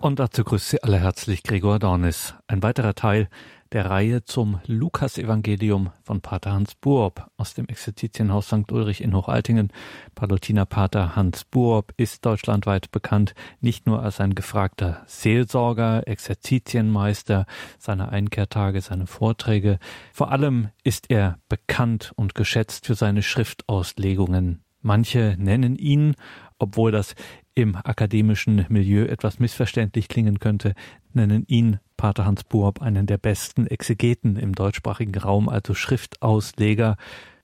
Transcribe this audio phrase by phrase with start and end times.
[0.00, 2.34] Und dazu grüßt Sie alle herzlich Gregor Dornis.
[2.46, 3.28] Ein weiterer Teil
[3.72, 8.70] der Reihe zum Lukas-Evangelium von Pater Hans Buob aus dem Exerzitienhaus St.
[8.70, 9.72] Ulrich in Hochaltingen.
[10.14, 17.46] Palutiner Pater Hans Buob ist deutschlandweit bekannt, nicht nur als ein gefragter Seelsorger, Exerzitienmeister,
[17.78, 19.80] seine Einkehrtage, seine Vorträge.
[20.12, 24.62] Vor allem ist er bekannt und geschätzt für seine Schriftauslegungen.
[24.88, 26.14] Manche nennen ihn,
[26.58, 27.14] obwohl das
[27.54, 30.72] im akademischen Milieu etwas missverständlich klingen könnte,
[31.12, 36.96] nennen ihn Pater Hans Buob einen der besten Exegeten im deutschsprachigen Raum, also Schriftausleger.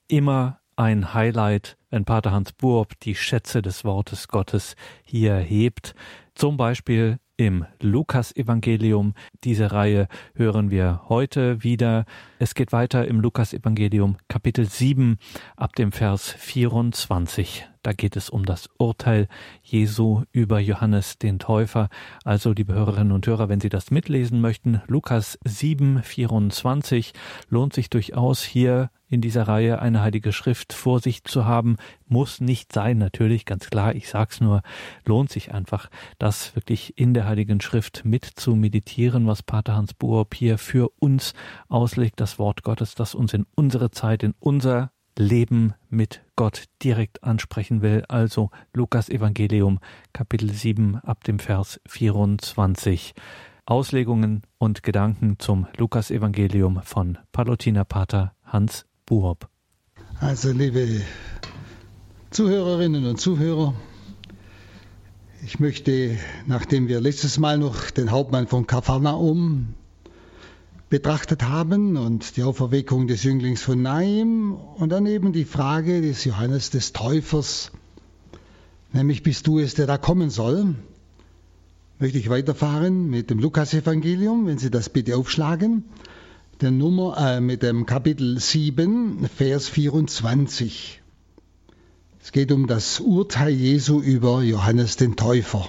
[0.07, 5.93] Immer ein Highlight, wenn Pater Hans Buob die Schätze des Wortes Gottes hier hebt.
[6.33, 9.13] Zum Beispiel im Lukas-Evangelium.
[9.43, 12.05] Diese Reihe hören wir heute wieder.
[12.39, 15.17] Es geht weiter im Lukas-Evangelium Kapitel 7
[15.55, 17.67] ab dem Vers 24.
[17.83, 19.27] Da geht es um das Urteil
[19.61, 21.89] Jesu über Johannes den Täufer.
[22.23, 27.13] Also, liebe Hörerinnen und Hörer, wenn Sie das mitlesen möchten, Lukas 7, 24
[27.49, 31.77] lohnt sich durchaus hier in dieser Reihe eine heilige Schrift vor sich zu haben.
[32.07, 33.95] Muss nicht sein, natürlich, ganz klar.
[33.95, 34.61] Ich sag's nur,
[35.05, 39.93] lohnt sich einfach, das wirklich in der heiligen Schrift mit zu meditieren, was Pater Hans
[39.93, 41.33] Buob hier für uns
[41.69, 47.23] auslegt, das Wort Gottes, das uns in unsere Zeit, in unser Leben mit Gott direkt
[47.23, 48.03] ansprechen will.
[48.09, 49.79] Also Lukas Evangelium
[50.11, 53.13] Kapitel 7 ab dem Vers 24.
[53.65, 59.47] Auslegungen und Gedanken zum Lukas Evangelium von Palutiner Pater Hans Buob.
[60.19, 61.01] Also liebe
[62.31, 63.75] Zuhörerinnen und Zuhörer,
[65.43, 69.75] ich möchte, nachdem wir letztes Mal noch den Hauptmann von Kapharnaum
[70.89, 76.25] betrachtet haben und die Auferweckung des Jünglings von Naim und dann eben die Frage des
[76.25, 77.71] Johannes des Täufers,
[78.91, 80.73] nämlich bist du es, der da kommen soll?
[81.99, 85.83] Möchte ich weiterfahren mit dem Lukasevangelium, wenn Sie das bitte aufschlagen,
[86.61, 91.01] der Nummer äh, mit dem Kapitel 7, Vers 24.
[92.23, 95.67] Es geht um das Urteil Jesu über Johannes den Täufer.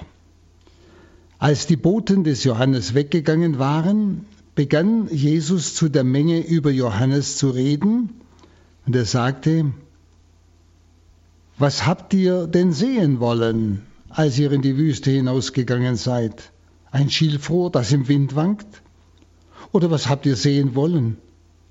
[1.39, 4.25] Als die Boten des Johannes weggegangen waren,
[4.55, 8.21] begann Jesus zu der Menge über Johannes zu reden
[8.85, 9.71] und er sagte,
[11.57, 16.53] was habt ihr denn sehen wollen, als ihr in die Wüste hinausgegangen seid?
[16.91, 18.81] Ein Schilfrohr, das im Wind wankt?
[19.71, 21.17] Oder was habt ihr sehen wollen,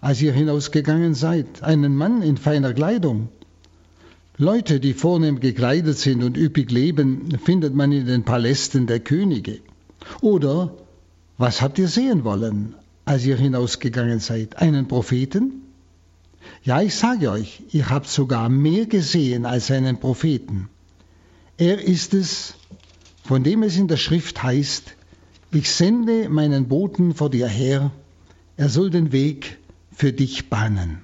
[0.00, 1.62] als ihr hinausgegangen seid?
[1.62, 3.28] Einen Mann in feiner Kleidung?
[4.38, 9.60] Leute, die vornehm gekleidet sind und üppig leben, findet man in den Palästen der Könige.
[10.20, 10.74] Oder
[11.38, 12.74] was habt ihr sehen wollen,
[13.06, 14.58] als ihr hinausgegangen seid?
[14.58, 15.62] Einen Propheten?
[16.62, 20.68] Ja, ich sage euch, ihr habt sogar mehr gesehen als einen Propheten.
[21.56, 22.54] Er ist es,
[23.24, 24.95] von dem es in der Schrift heißt,
[25.50, 27.90] ich sende meinen Boten vor dir her,
[28.56, 29.58] er soll den Weg
[29.92, 31.02] für dich bahnen.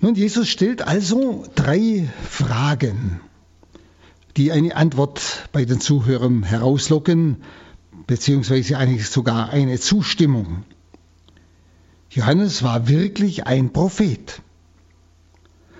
[0.00, 3.20] Nun, Jesus stellt also drei Fragen
[4.36, 7.38] die eine Antwort bei den Zuhörern herauslocken,
[8.06, 10.64] beziehungsweise eigentlich sogar eine Zustimmung.
[12.10, 14.42] Johannes war wirklich ein Prophet.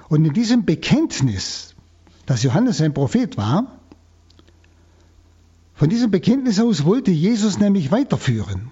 [0.08, 1.74] Und in diesem Bekenntnis,
[2.24, 3.75] dass Johannes ein Prophet war,
[5.76, 8.70] von diesem Bekenntnis aus wollte Jesus nämlich weiterführen.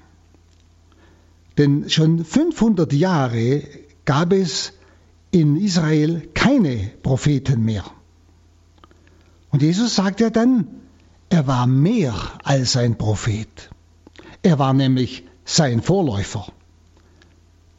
[1.59, 3.63] Denn schon 500 Jahre
[4.07, 4.73] gab es
[5.31, 7.85] in Israel keine Propheten mehr.
[9.51, 10.67] Und Jesus sagt ja dann,
[11.29, 13.71] er war mehr als ein Prophet.
[14.43, 16.47] Er war nämlich sein Vorläufer.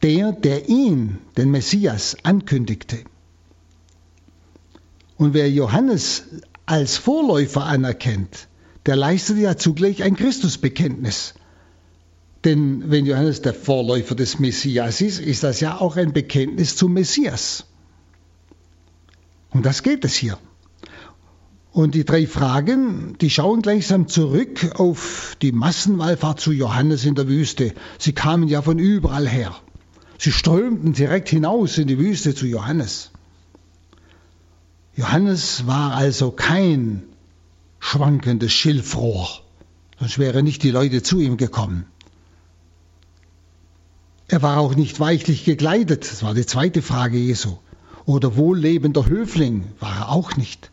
[0.02, 2.98] Der, der ihn, den Messias, ankündigte.
[5.16, 6.24] Und wer Johannes
[6.64, 8.48] als Vorläufer anerkennt,
[8.86, 11.34] der leistet ja zugleich ein Christusbekenntnis.
[12.44, 16.92] Denn wenn Johannes der Vorläufer des Messias ist, ist das ja auch ein Bekenntnis zum
[16.92, 17.64] Messias.
[19.50, 20.38] Und das geht es hier.
[21.72, 27.28] Und die drei Fragen, die schauen gleichsam zurück auf die Massenwallfahrt zu Johannes in der
[27.28, 27.74] Wüste.
[27.98, 29.54] Sie kamen ja von überall her.
[30.18, 33.10] Sie strömten direkt hinaus in die Wüste zu Johannes.
[34.94, 37.02] Johannes war also kein
[37.86, 39.28] schwankendes Schilfrohr,
[40.00, 41.86] sonst wären nicht die Leute zu ihm gekommen.
[44.26, 47.58] Er war auch nicht weichlich gekleidet, das war die zweite Frage Jesu.
[48.04, 50.72] Oder wohllebender Höfling war er auch nicht.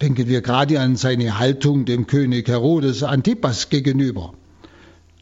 [0.00, 4.34] Denken wir gerade an seine Haltung dem König Herodes Antipas gegenüber,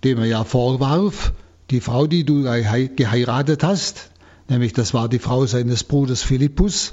[0.04, 1.32] dem er ja vorwarf,
[1.70, 4.10] die Frau, die du geheiratet hast,
[4.50, 6.92] nämlich das war die Frau seines Bruders Philippus,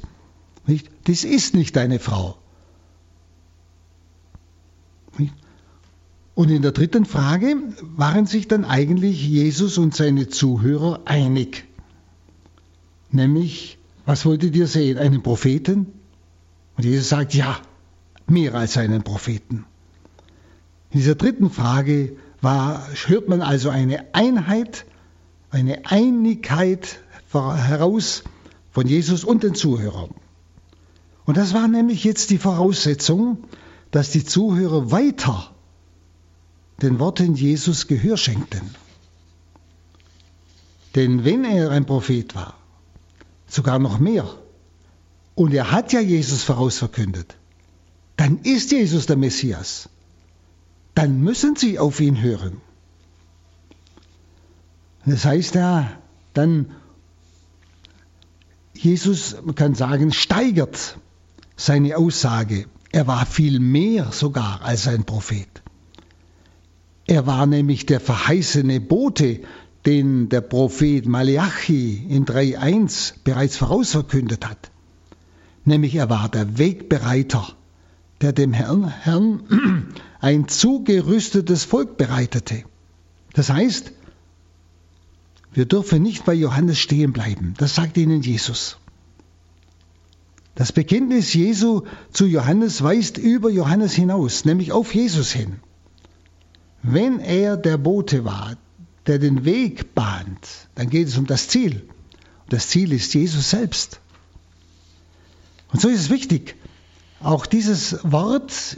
[0.66, 0.90] nicht?
[1.04, 2.38] das ist nicht deine Frau.
[6.34, 11.66] Und in der dritten Frage waren sich dann eigentlich Jesus und seine Zuhörer einig.
[13.12, 14.98] Nämlich, was wolltet ihr sehen?
[14.98, 15.88] Einen Propheten?
[16.78, 17.60] Und Jesus sagt, ja,
[18.28, 19.66] mehr als einen Propheten.
[20.92, 24.86] In dieser dritten Frage war, hört man also eine Einheit,
[25.52, 27.00] eine Einigkeit
[27.32, 28.24] heraus
[28.72, 30.10] von Jesus und den Zuhörern.
[31.26, 33.38] Und das war nämlich jetzt die Voraussetzung,
[33.92, 35.51] dass die Zuhörer weiter
[36.82, 38.76] den Worten Jesus Gehör schenkten.
[40.96, 42.56] Denn wenn er ein Prophet war,
[43.48, 44.28] sogar noch mehr,
[45.36, 47.38] und er hat ja Jesus vorausverkündet,
[48.18, 49.90] dann ist Jesus der Messias.
[50.94, 52.62] Dann müssen sie auf ihn hören.
[55.06, 55.98] Das heißt ja,
[56.34, 56.72] dann
[58.74, 60.98] Jesus, man kann sagen, steigert
[61.56, 62.66] seine Aussage.
[62.92, 65.62] Er war viel mehr sogar als ein Prophet.
[67.08, 69.42] Er war nämlich der verheißene Bote,
[69.86, 74.72] den der Prophet Malachi in 3.1 bereits vorausverkündet hat.
[75.66, 77.48] Nämlich er war der Wegbereiter,
[78.22, 82.64] der dem Herrn, Herrn ein zugerüstetes Volk bereitete.
[83.34, 83.92] Das heißt,
[85.54, 87.56] wir dürfen nicht bei Johannes stehen bleiben.
[87.58, 88.78] Das sagt ihnen Jesus.
[90.56, 95.58] Das Bekenntnis Jesu zu Johannes weist über Johannes hinaus, nämlich auf Jesus hin.
[96.84, 98.58] Wenn er der Bote war,
[99.08, 101.82] der den Weg bahnt, dann geht es um das Ziel.
[102.44, 104.00] Und das Ziel ist Jesus selbst.
[105.72, 106.56] Und so ist es wichtig,
[107.22, 108.78] auch dieses Wort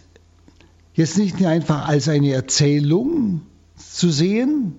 [0.94, 3.42] jetzt nicht einfach als eine Erzählung
[3.76, 4.76] zu sehen,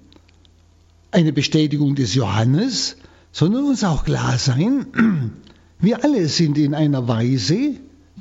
[1.11, 2.97] eine Bestätigung des Johannes,
[3.33, 5.33] sondern uns auch klar sein,
[5.81, 7.81] wir alle sind in einer Weise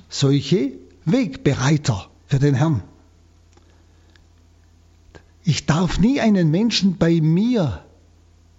[0.09, 0.73] solche
[1.05, 2.83] Wegbereiter für den Herrn.
[5.45, 7.83] Ich darf nie einen Menschen bei mir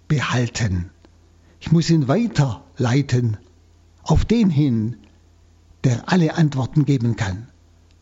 [0.07, 0.91] behalten.
[1.59, 3.37] Ich muss ihn weiterleiten
[4.03, 4.97] auf den hin,
[5.83, 7.47] der alle Antworten geben kann,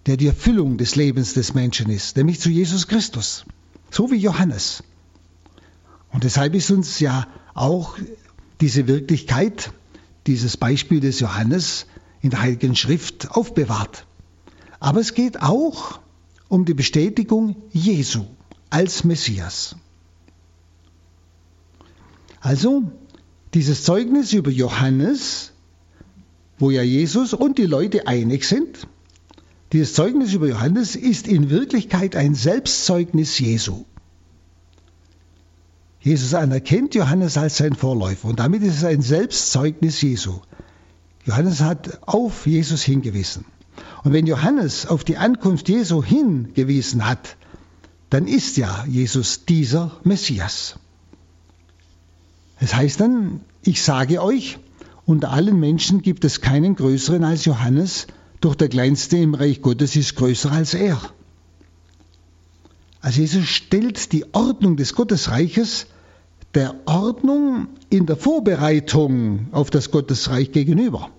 [0.05, 3.45] der die Erfüllung des Lebens des Menschen ist, nämlich zu Jesus Christus,
[3.89, 4.83] so wie Johannes.
[6.11, 7.97] Und deshalb ist uns ja auch
[8.59, 9.71] diese Wirklichkeit,
[10.27, 11.85] dieses Beispiel des Johannes
[12.21, 14.05] in der Heiligen Schrift aufbewahrt.
[14.81, 15.99] Aber es geht auch
[16.49, 18.25] um die Bestätigung Jesu
[18.73, 19.75] als Messias.
[22.41, 22.83] Also,
[23.53, 25.51] dieses Zeugnis über Johannes,
[26.57, 28.87] wo ja Jesus und die Leute einig sind,
[29.73, 33.85] dieses Zeugnis über Johannes ist in Wirklichkeit ein Selbstzeugnis Jesu.
[35.99, 40.41] Jesus anerkennt Johannes als sein Vorläufer und damit ist es ein Selbstzeugnis Jesu.
[41.25, 43.45] Johannes hat auf Jesus hingewiesen.
[44.03, 47.37] Und wenn Johannes auf die Ankunft Jesu hingewiesen hat,
[48.13, 50.75] dann ist ja Jesus dieser Messias.
[52.59, 54.59] Es heißt dann, ich sage euch,
[55.07, 58.05] unter allen Menschen gibt es keinen größeren als Johannes,
[58.39, 61.01] doch der kleinste im Reich Gottes ist größer als er.
[63.01, 65.87] Also Jesus stellt die Ordnung des Gottesreiches
[66.53, 71.09] der Ordnung in der Vorbereitung auf das Gottesreich gegenüber.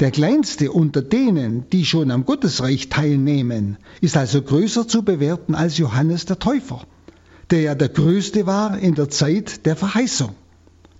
[0.00, 5.78] Der kleinste unter denen, die schon am Gottesreich teilnehmen, ist also größer zu bewerten als
[5.78, 6.84] Johannes der Täufer,
[7.50, 10.34] der ja der größte war in der Zeit der Verheißung,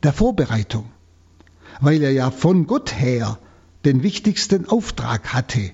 [0.05, 0.85] der Vorbereitung,
[1.81, 3.41] weil er ja von Gott her
[3.85, 5.73] den wichtigsten Auftrag hatte,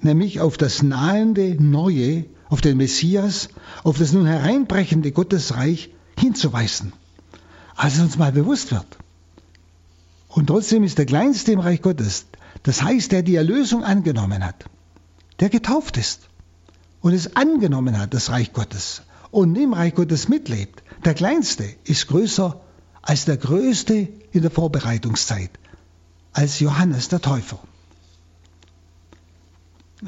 [0.00, 3.48] nämlich auf das nahende Neue, auf den Messias,
[3.84, 6.92] auf das nun hereinbrechende Gottesreich hinzuweisen.
[7.74, 8.98] Als es uns mal bewusst wird,
[10.36, 12.26] und trotzdem ist der Kleinste im Reich Gottes,
[12.62, 14.66] das heißt, der die Erlösung angenommen hat,
[15.40, 16.28] der getauft ist
[17.00, 19.00] und es angenommen hat, das Reich Gottes,
[19.30, 22.60] und im Reich Gottes mitlebt, der Kleinste ist größer
[23.00, 25.52] als der Größte in der Vorbereitungszeit,
[26.34, 27.58] als Johannes der Täufer.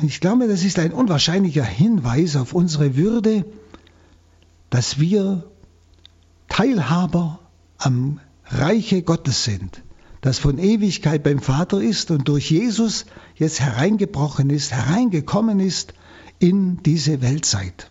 [0.03, 3.47] Ich glaube, das ist ein unwahrscheinlicher Hinweis auf unsere Würde,
[4.69, 5.45] dass wir
[6.51, 7.39] Teilhaber
[7.79, 9.83] am Reiche Gottes sind
[10.21, 13.07] das von Ewigkeit beim Vater ist und durch Jesus
[13.37, 15.95] jetzt hereingebrochen ist, hereingekommen ist
[16.39, 17.91] in diese Weltzeit.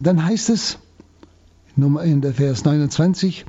[0.00, 0.78] Dann heißt es
[1.76, 3.46] in der Vers 29,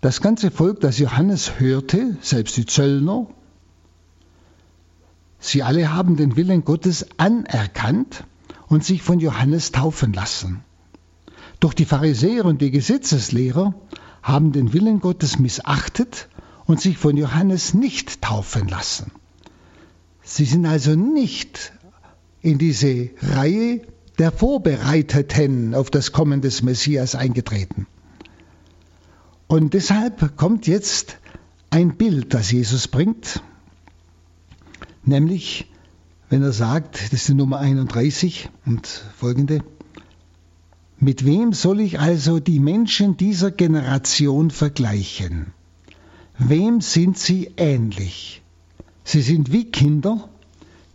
[0.00, 3.26] das ganze Volk, das Johannes hörte, selbst die Zöllner,
[5.38, 8.24] sie alle haben den Willen Gottes anerkannt
[8.66, 10.62] und sich von Johannes taufen lassen.
[11.60, 13.74] Doch die Pharisäer und die Gesetzeslehrer
[14.22, 16.28] haben den Willen Gottes missachtet
[16.66, 19.10] und sich von Johannes nicht taufen lassen.
[20.22, 21.72] Sie sind also nicht
[22.42, 23.80] in diese Reihe
[24.18, 27.86] der Vorbereiteten auf das Kommen des Messias eingetreten.
[29.46, 31.18] Und deshalb kommt jetzt
[31.70, 33.42] ein Bild, das Jesus bringt,
[35.04, 35.70] nämlich
[36.28, 39.60] wenn er sagt, das ist die Nummer 31 und folgende,
[41.00, 45.52] mit wem soll ich also die Menschen dieser Generation vergleichen?
[46.38, 48.42] Wem sind sie ähnlich?
[49.04, 50.28] Sie sind wie Kinder,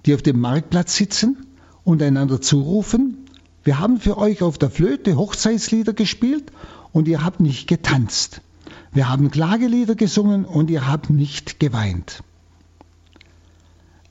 [0.05, 1.47] die auf dem Marktplatz sitzen
[1.83, 3.23] und einander zurufen,
[3.63, 6.51] wir haben für euch auf der Flöte Hochzeitslieder gespielt
[6.91, 8.41] und ihr habt nicht getanzt.
[8.91, 12.23] Wir haben Klagelieder gesungen und ihr habt nicht geweint.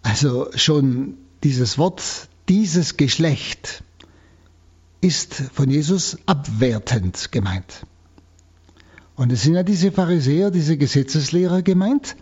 [0.02, 2.02] Also schon dieses Wort,
[2.49, 3.84] dieses Geschlecht
[5.02, 7.85] ist von Jesus abwertend gemeint.
[9.16, 12.16] Und es sind ja diese Pharisäer, diese Gesetzeslehrer gemeint,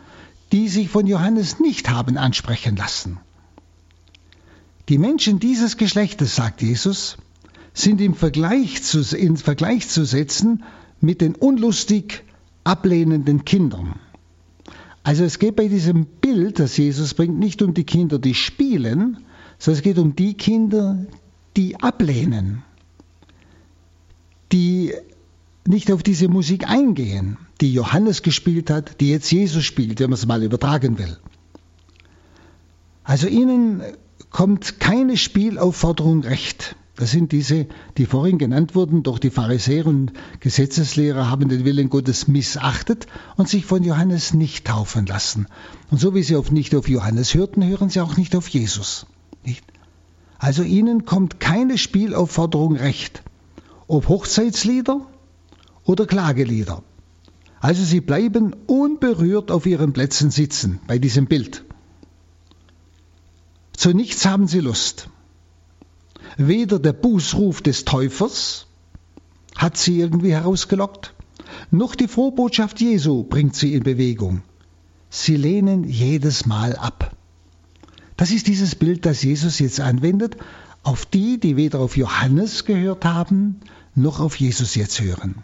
[0.50, 3.20] die sich von Johannes nicht haben ansprechen lassen.
[4.88, 7.18] Die Menschen dieses Geschlechtes, sagt Jesus,
[7.74, 10.64] sind im Vergleich zu, in Vergleich zu setzen
[11.00, 12.24] mit den unlustig
[12.64, 14.00] ablehnenden Kindern.
[15.02, 19.18] Also es geht bei diesem Bild, das Jesus bringt, nicht um die Kinder, die spielen,
[19.58, 21.06] sondern es geht um die Kinder,
[21.56, 22.64] die ablehnen,
[24.52, 24.92] die
[25.66, 30.18] nicht auf diese Musik eingehen, die Johannes gespielt hat, die jetzt Jesus spielt, wenn man
[30.18, 31.16] es mal übertragen will.
[33.04, 33.82] Also ihnen
[34.30, 36.76] kommt keine Spielaufforderung recht.
[36.96, 37.66] Das sind diese,
[37.96, 43.48] die vorhin genannt wurden, doch die Pharisäer und Gesetzeslehrer haben den Willen Gottes missachtet und
[43.48, 45.46] sich von Johannes nicht taufen lassen.
[45.90, 49.06] Und so wie sie auf nicht auf Johannes hörten, hören sie auch nicht auf Jesus.
[49.44, 49.64] Nicht?
[50.38, 53.22] Also ihnen kommt keine Spielaufforderung recht.
[53.90, 55.04] Ob Hochzeitslieder
[55.82, 56.84] oder Klagelieder.
[57.58, 61.64] Also sie bleiben unberührt auf ihren Plätzen sitzen bei diesem Bild.
[63.72, 65.08] Zu nichts haben sie Lust.
[66.36, 68.68] Weder der Bußruf des Täufers
[69.56, 71.12] hat sie irgendwie herausgelockt,
[71.72, 74.42] noch die Frohbotschaft Jesu bringt sie in Bewegung.
[75.08, 77.16] Sie lehnen jedes Mal ab.
[78.16, 80.36] Das ist dieses Bild, das Jesus jetzt anwendet,
[80.84, 83.60] auf die, die weder auf Johannes gehört haben,
[83.94, 85.36] noch auf Jesus jetzt hören.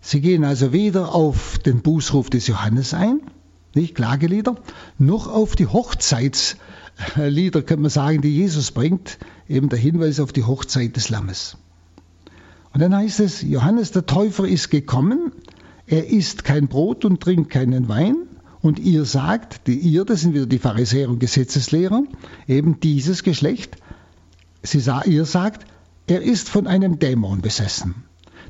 [0.00, 3.20] Sie gehen also weder auf den Bußruf des Johannes ein,
[3.74, 4.56] nicht Klagelieder,
[4.98, 9.18] noch auf die Hochzeitslieder, könnte man sagen, die Jesus bringt,
[9.48, 11.56] eben der Hinweis auf die Hochzeit des Lammes.
[12.72, 15.32] Und dann heißt es, Johannes der Täufer ist gekommen,
[15.86, 18.16] er isst kein Brot und trinkt keinen Wein,
[18.64, 22.02] und ihr sagt, die ihr, das sind wieder die Pharisäer und Gesetzeslehrer,
[22.48, 23.76] eben dieses Geschlecht,
[24.62, 25.66] sie, ihr sagt,
[26.06, 28.04] er ist von einem Dämon besessen.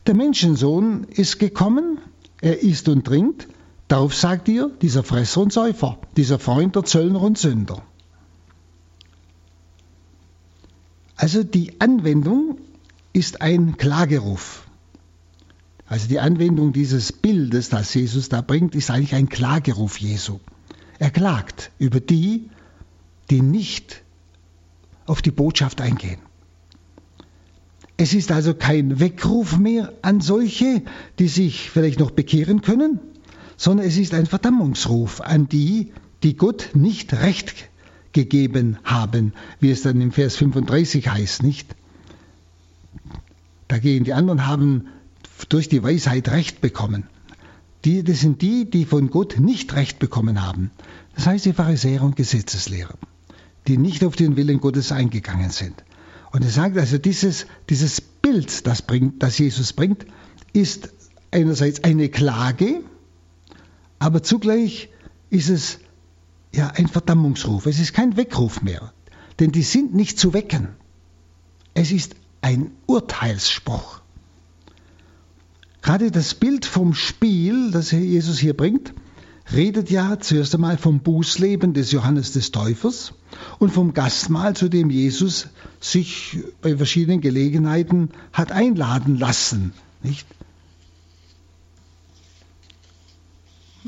[0.07, 1.99] Der Menschensohn ist gekommen,
[2.41, 3.49] er isst und trinkt,
[3.89, 7.83] darauf sagt ihr, dieser Fresser und Säufer, dieser Freund der Zöllner und Sünder.
[11.17, 12.59] Also die Anwendung
[13.13, 14.67] ist ein Klageruf.
[15.87, 20.41] Also die Anwendung dieses Bildes, das Jesus da bringt, ist eigentlich ein Klageruf Jesu.
[20.99, 22.51] Er klagt über die,
[23.31, 24.03] die nicht
[25.07, 26.19] auf die Botschaft eingehen.
[27.97, 30.83] Es ist also kein Weckruf mehr an solche,
[31.19, 32.99] die sich vielleicht noch bekehren können,
[33.57, 37.69] sondern es ist ein Verdammungsruf an die, die Gott nicht recht
[38.13, 41.75] gegeben haben, wie es dann im Vers 35 heißt, nicht?
[43.69, 44.87] Dagegen die anderen haben
[45.49, 47.05] durch die Weisheit Recht bekommen.
[47.85, 50.71] Die, das sind die, die von Gott nicht Recht bekommen haben.
[51.15, 52.95] Das heißt die Pharisäer und Gesetzeslehrer,
[53.69, 55.85] die nicht auf den Willen Gottes eingegangen sind.
[56.35, 60.05] Und er sagt also, dieses, dieses Bild, das, bringt, das Jesus bringt,
[60.53, 60.93] ist
[61.31, 62.83] einerseits eine Klage,
[64.01, 64.89] aber zugleich
[65.31, 65.79] ist es
[66.53, 67.67] ja ein Verdammungsruf.
[67.67, 68.93] Es ist kein Weckruf mehr,
[69.39, 70.71] denn die sind nicht zu wecken.
[71.73, 74.01] Es ist ein Urteilsspruch.
[75.83, 78.93] Gerade das Bild vom Spiel, das Jesus hier bringt,
[79.53, 83.13] redet ja zuerst einmal vom Bußleben des Johannes des Täufers
[83.59, 85.49] und vom Gastmahl, zu dem Jesus
[85.81, 89.73] sich bei verschiedenen Gelegenheiten hat einladen lassen.
[90.03, 90.27] Nicht?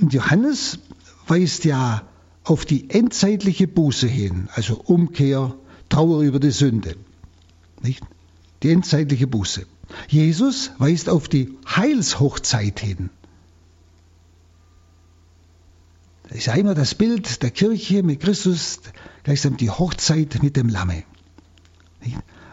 [0.01, 0.79] Und Johannes
[1.27, 2.03] weist ja
[2.45, 5.55] auf die endzeitliche Buße hin, also Umkehr,
[5.89, 6.97] Trauer über die Sünde.
[7.83, 8.05] Nicht?
[8.63, 9.67] Die endzeitliche Buße.
[10.09, 13.11] Jesus weist auf die Heilshochzeit hin.
[16.29, 18.81] Das ist einmal das Bild der Kirche mit Christus,
[19.23, 21.05] gleichsam die Hochzeit mit dem Lamme.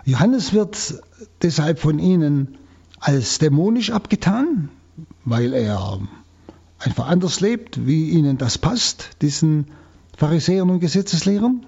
[0.05, 1.01] Johannes wird
[1.41, 2.57] deshalb von ihnen
[2.99, 4.69] als dämonisch abgetan,
[5.25, 5.99] weil er
[6.77, 9.67] einfach anders lebt, wie ihnen das passt, diesen
[10.17, 11.65] Pharisäern und Gesetzeslehrern.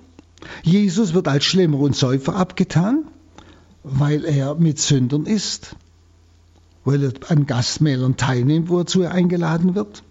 [0.64, 3.06] Jesus wird als Schlemmer und Säufer abgetan,
[3.84, 5.76] weil er mit Sündern ist,
[6.84, 10.04] weil er an Gastmählern teilnimmt, wozu er eingeladen wird.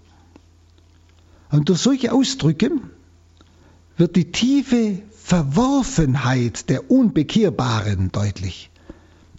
[1.55, 2.73] Und durch solche Ausdrücke
[3.97, 8.71] wird die tiefe Verworfenheit der Unbekehrbaren deutlich.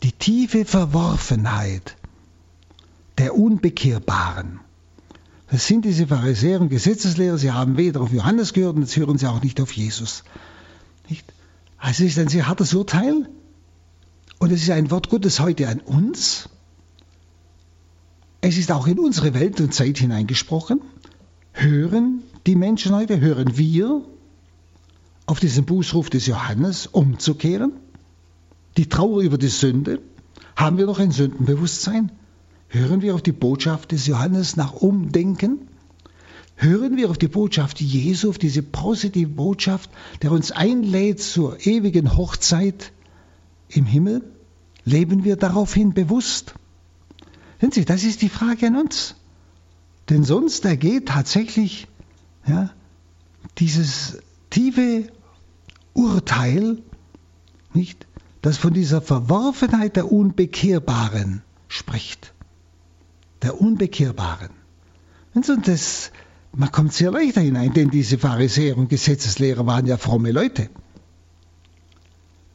[0.01, 1.98] Die tiefe Verworfenheit
[3.17, 4.62] der Unbekehrbaren.
[5.51, 7.38] Das sind diese Pharisäer und Gesetzeslehrer.
[7.38, 10.24] Sie haben weder auf Johannes gehört jetzt hören sie auch nicht auf Jesus.
[11.10, 11.34] Nicht?
[11.77, 13.27] Also es ist ein sehr hartes Urteil
[14.39, 16.48] und es ist ein Wort Gottes heute an uns.
[18.39, 20.79] Es ist auch in unsere Welt und Zeit hineingesprochen.
[21.57, 24.01] Hören die Menschen heute, hören wir
[25.25, 27.71] auf diesen Bußruf des Johannes umzukehren?
[28.75, 30.01] Die Trauer über die Sünde?
[30.57, 32.12] Haben wir noch ein Sündenbewusstsein?
[32.67, 35.69] Hören wir auf die Botschaft des Johannes nach Umdenken?
[36.57, 39.89] Hören wir auf die Botschaft Jesu, auf diese positive Botschaft,
[40.24, 42.91] der uns einlädt zur ewigen Hochzeit
[43.69, 44.24] im Himmel?
[44.83, 46.53] Leben wir daraufhin bewusst?
[47.62, 49.15] Sehen Sie, das ist die Frage an uns.
[50.09, 51.88] Denn sonst ergeht tatsächlich
[52.47, 52.69] ja,
[53.57, 54.19] dieses
[54.50, 55.07] tiefe
[55.93, 56.77] Urteil,
[57.74, 58.05] nicht,
[58.41, 62.33] das von dieser Verworfenheit der Unbekehrbaren spricht.
[63.41, 64.50] Der Unbekehrbaren.
[65.33, 66.12] Und das,
[66.53, 70.69] man kommt sehr leicht hinein, denn diese Pharisäer und Gesetzeslehrer waren ja fromme Leute.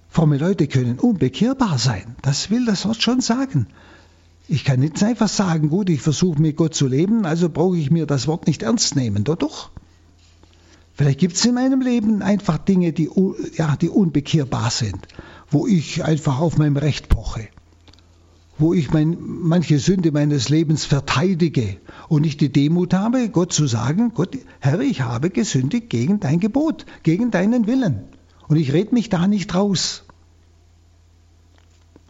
[0.08, 2.16] Fromme Leute können unbekehrbar sein.
[2.22, 3.66] Das will das Wort schon sagen.
[4.52, 7.92] Ich kann nicht einfach sagen, gut, ich versuche mit Gott zu leben, also brauche ich
[7.92, 9.22] mir das Wort nicht ernst nehmen.
[9.22, 9.70] Doch, doch.
[10.92, 13.08] Vielleicht gibt es in meinem Leben einfach Dinge, die,
[13.54, 14.98] ja, die unbekehrbar sind,
[15.52, 17.46] wo ich einfach auf meinem Recht poche,
[18.58, 21.76] wo ich mein, manche Sünde meines Lebens verteidige
[22.08, 26.40] und nicht die Demut habe, Gott zu sagen, Gott, Herr, ich habe gesündigt gegen dein
[26.40, 28.00] Gebot, gegen deinen Willen.
[28.48, 30.02] Und ich rede mich da nicht raus.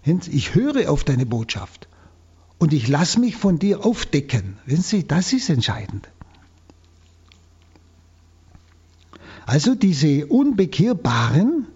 [0.07, 1.90] Ich höre auf deine Botschaft
[2.61, 4.59] und ich lasse mich von dir aufdecken.
[4.67, 6.09] Wissen Sie, das ist entscheidend.
[9.47, 11.67] Also diese Unbekehrbaren,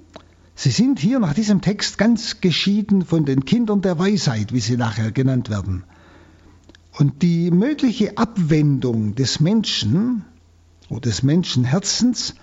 [0.54, 4.76] sie sind hier nach diesem Text ganz geschieden von den Kindern der Weisheit, wie sie
[4.76, 5.84] nachher genannt werden.
[6.92, 10.24] Und die mögliche Abwendung des Menschen
[10.90, 12.34] oder des Menschenherzens,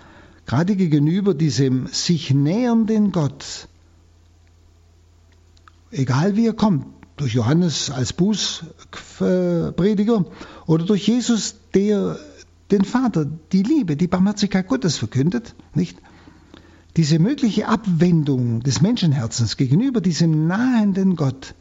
[0.46, 3.68] gerade gegenüber diesem sich nähernden Gott,
[5.92, 10.24] egal wie er kommt, durch Johannes als Bußprediger
[10.66, 12.18] oder durch Jesus, der
[12.70, 15.98] den Vater, die Liebe, die Barmherzigkeit Gottes verkündet, nicht?
[16.96, 21.54] Diese mögliche Abwendung des Menschenherzens gegenüber diesem nahenden Gott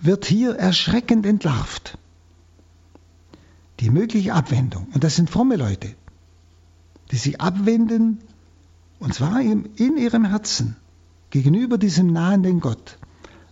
[0.00, 1.98] wird hier erschreckend entlarvt.
[3.80, 5.94] Die mögliche Abwendung, und das sind fromme Leute,
[7.10, 8.18] die sich abwenden,
[8.98, 10.76] und zwar in ihrem Herzen,
[11.30, 12.98] gegenüber diesem nahenden Gott,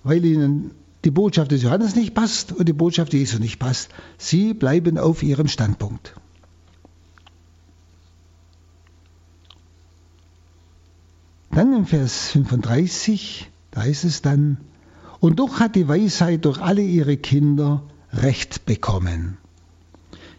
[0.04, 0.72] weil ihnen
[1.04, 3.90] die Botschaft des Johannes nicht passt und die Botschaft Jesu nicht passt.
[4.16, 6.14] Sie bleiben auf ihrem Standpunkt.
[11.50, 14.58] Dann im Vers 35, da ist es dann,
[15.20, 17.82] und doch hat die Weisheit durch alle ihre Kinder
[18.12, 19.38] Recht bekommen.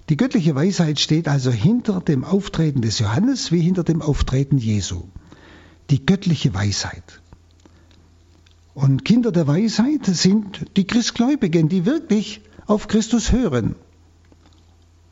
[0.09, 5.03] Die göttliche Weisheit steht also hinter dem Auftreten des Johannes wie hinter dem Auftreten Jesu.
[5.89, 7.21] Die göttliche Weisheit.
[8.79, 13.75] Und Kinder der Weisheit sind die Christgläubigen, die wirklich auf Christus hören,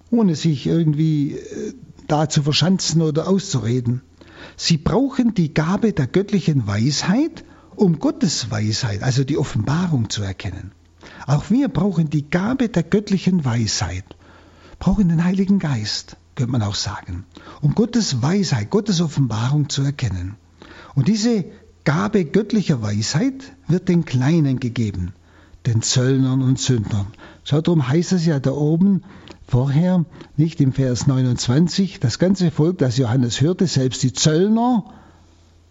[0.10, 1.74] ohne sich irgendwie äh,
[2.08, 4.04] da zu verschanzen oder auszureden.
[4.56, 7.44] Sie brauchen die Gabe der göttlichen Weisheit,
[7.76, 10.72] um Gottes Weisheit, also die Offenbarung zu erkennen.
[11.26, 14.06] Auch wir brauchen die Gabe der göttlichen Weisheit,
[14.80, 17.26] brauchen den Heiligen Geist, könnte man auch sagen,
[17.60, 20.38] um Gottes Weisheit, Gottes Offenbarung zu erkennen.
[20.96, 21.44] Und diese
[21.88, 25.14] Gabe göttlicher Weisheit wird den Kleinen gegeben,
[25.66, 27.08] den Zöllnern und Sündern.
[27.46, 29.04] So darum heißt es ja da oben
[29.48, 30.04] vorher,
[30.36, 34.84] nicht im Vers 29, das ganze Volk, das Johannes hörte, selbst die Zöllner,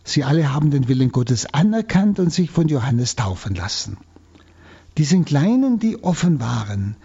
[0.05, 3.99] sie alle haben den Willen Gottes anerkannt und sich von Johannes taufen lassen.
[4.97, 6.97] Diesen Kleinen, die offen waren,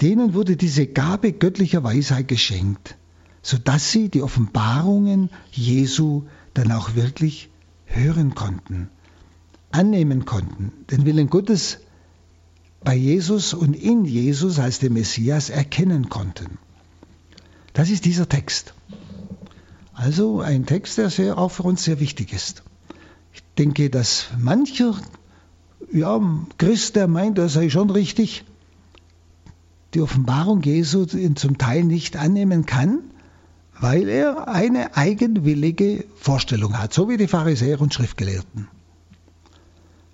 [0.00, 2.96] denen wurde diese Gabe göttlicher Weisheit geschenkt,
[3.42, 7.50] sodass sie die Offenbarungen Jesu dann auch wirklich
[7.84, 8.88] hören konnten,
[9.70, 11.78] annehmen konnten, den Willen Gottes
[12.82, 16.58] bei Jesus und in Jesus als dem Messias erkennen konnten.
[17.72, 18.74] Das ist dieser Text.
[19.92, 22.62] Also ein Text, der sehr, auch für uns sehr wichtig ist.
[23.32, 24.96] Ich denke, dass mancher
[25.92, 26.20] ja,
[26.58, 28.44] Christ, der meint, das sei schon richtig,
[29.94, 33.00] die Offenbarung Jesu zum Teil nicht annehmen kann,
[33.80, 38.68] weil er eine eigenwillige Vorstellung hat, so wie die Pharisäer und Schriftgelehrten.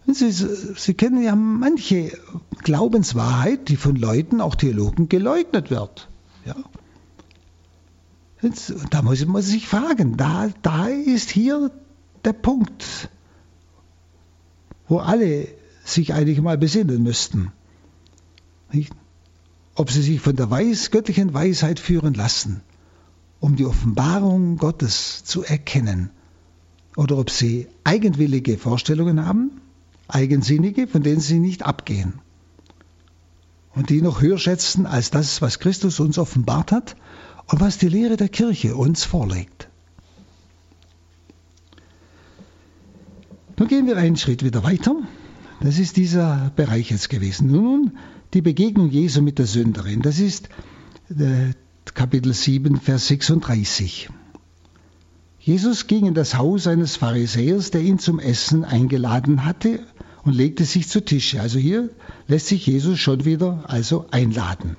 [0.06, 2.16] Sie, Sie kennen ja manche
[2.62, 6.08] Glaubenswahrheit, die von Leuten, auch Theologen, geleugnet wird.
[6.44, 6.54] Ja.
[8.40, 11.72] Jetzt, da muss man sich fragen, da, da ist hier
[12.24, 13.08] der Punkt,
[14.88, 15.48] wo alle
[15.84, 17.50] sich eigentlich mal besinnen müssten.
[18.72, 18.92] Nicht?
[19.74, 22.62] Ob sie sich von der Weis, göttlichen Weisheit führen lassen,
[23.40, 26.10] um die Offenbarung Gottes zu erkennen,
[26.96, 29.60] oder ob sie eigenwillige Vorstellungen haben,
[30.08, 32.20] eigensinnige, von denen sie nicht abgehen
[33.76, 36.96] und die noch höher schätzen als das, was Christus uns offenbart hat
[37.46, 39.68] und was die Lehre der Kirche uns vorlegt.
[43.58, 44.96] Nun gehen wir einen Schritt wieder weiter.
[45.60, 47.50] Das ist dieser Bereich jetzt gewesen.
[47.50, 47.98] Nun
[48.34, 50.02] die Begegnung Jesu mit der Sünderin.
[50.02, 50.48] Das ist
[51.10, 51.52] äh,
[51.94, 54.08] Kapitel 7, Vers 36.
[55.38, 59.80] Jesus ging in das Haus eines Pharisäers, der ihn zum Essen eingeladen hatte
[60.24, 61.40] und legte sich zu Tische.
[61.40, 61.90] Also hier
[62.26, 64.76] lässt sich Jesus schon wieder also einladen,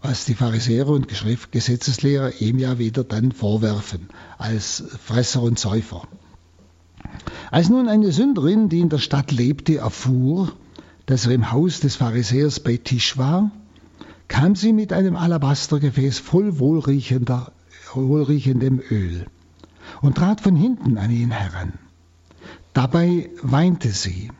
[0.00, 1.06] was die Pharisäer und
[1.50, 6.08] Gesetzeslehrer ihm ja wieder dann vorwerfen als Fresser und Säufer.
[7.50, 10.52] Als nun eine Sünderin, die in der Stadt lebte, erfuhr,
[11.04, 13.50] dass er im Haus des Pharisäers bei Tisch war,
[14.32, 17.52] kam sie mit einem Alabastergefäß voll wohlriechender,
[17.92, 19.26] wohlriechendem Öl
[20.00, 21.74] und trat von hinten an ihn heran.
[22.72, 24.30] Dabei weinte sie,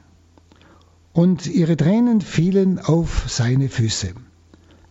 [1.13, 4.15] und ihre Tränen fielen auf seine Füße.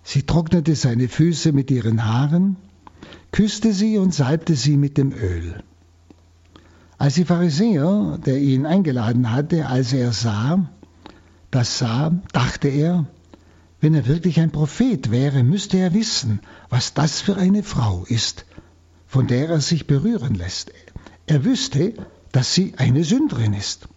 [0.03, 2.57] Sie trocknete seine Füße mit ihren Haaren,
[3.31, 5.63] küsste sie und salbte sie mit dem Öl.
[6.99, 10.69] Als die Pharisäer, der ihn eingeladen hatte, als er sah,
[11.49, 13.07] das sah, dachte er,
[13.81, 16.39] wenn er wirklich ein Prophet wäre, müsste er wissen,
[16.69, 18.45] was das für eine Frau ist,
[19.07, 20.71] von der er sich berühren lässt.
[21.25, 21.93] Er wüsste,
[22.31, 23.87] dass sie eine Sünderin ist.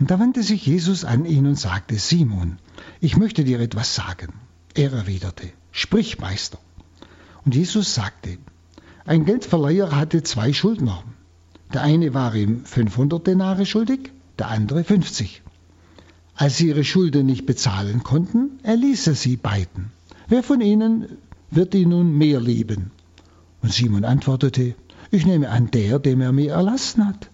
[0.00, 2.58] Und da wandte sich Jesus an ihn und sagte, Simon,
[3.00, 4.32] ich möchte dir etwas sagen.
[4.74, 6.58] Er erwiderte, Sprich, Meister.
[7.44, 8.38] Und Jesus sagte,
[9.04, 11.04] ein Geldverleiher hatte zwei Schuldner.
[11.72, 15.42] Der eine war ihm 500 Denare schuldig, der andere 50.
[16.38, 19.90] Als sie ihre Schulden nicht bezahlen konnten, erließ er sie beiden.
[20.28, 21.18] Wer von ihnen
[21.50, 22.92] wird ihn nun mehr lieben?
[23.60, 24.76] Und Simon antwortete,
[25.10, 27.28] ich nehme an der, dem er mir erlassen hat.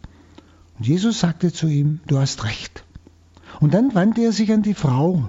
[0.78, 2.82] Und Jesus sagte zu ihm, du hast recht.
[3.60, 5.28] Und dann wandte er sich an die Frau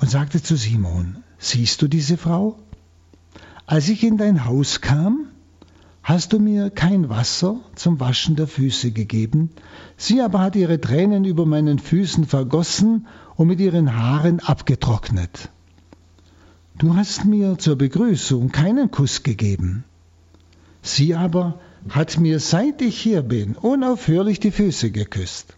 [0.00, 2.58] und sagte zu Simon, siehst du diese Frau?
[3.66, 5.29] Als ich in dein Haus kam,
[6.02, 9.50] hast du mir kein Wasser zum Waschen der Füße gegeben,
[9.96, 15.50] sie aber hat ihre Tränen über meinen Füßen vergossen und mit ihren Haaren abgetrocknet.
[16.78, 19.84] Du hast mir zur Begrüßung keinen Kuss gegeben.
[20.82, 21.60] Sie aber
[21.90, 25.56] hat mir, seit ich hier bin, unaufhörlich die Füße geküsst.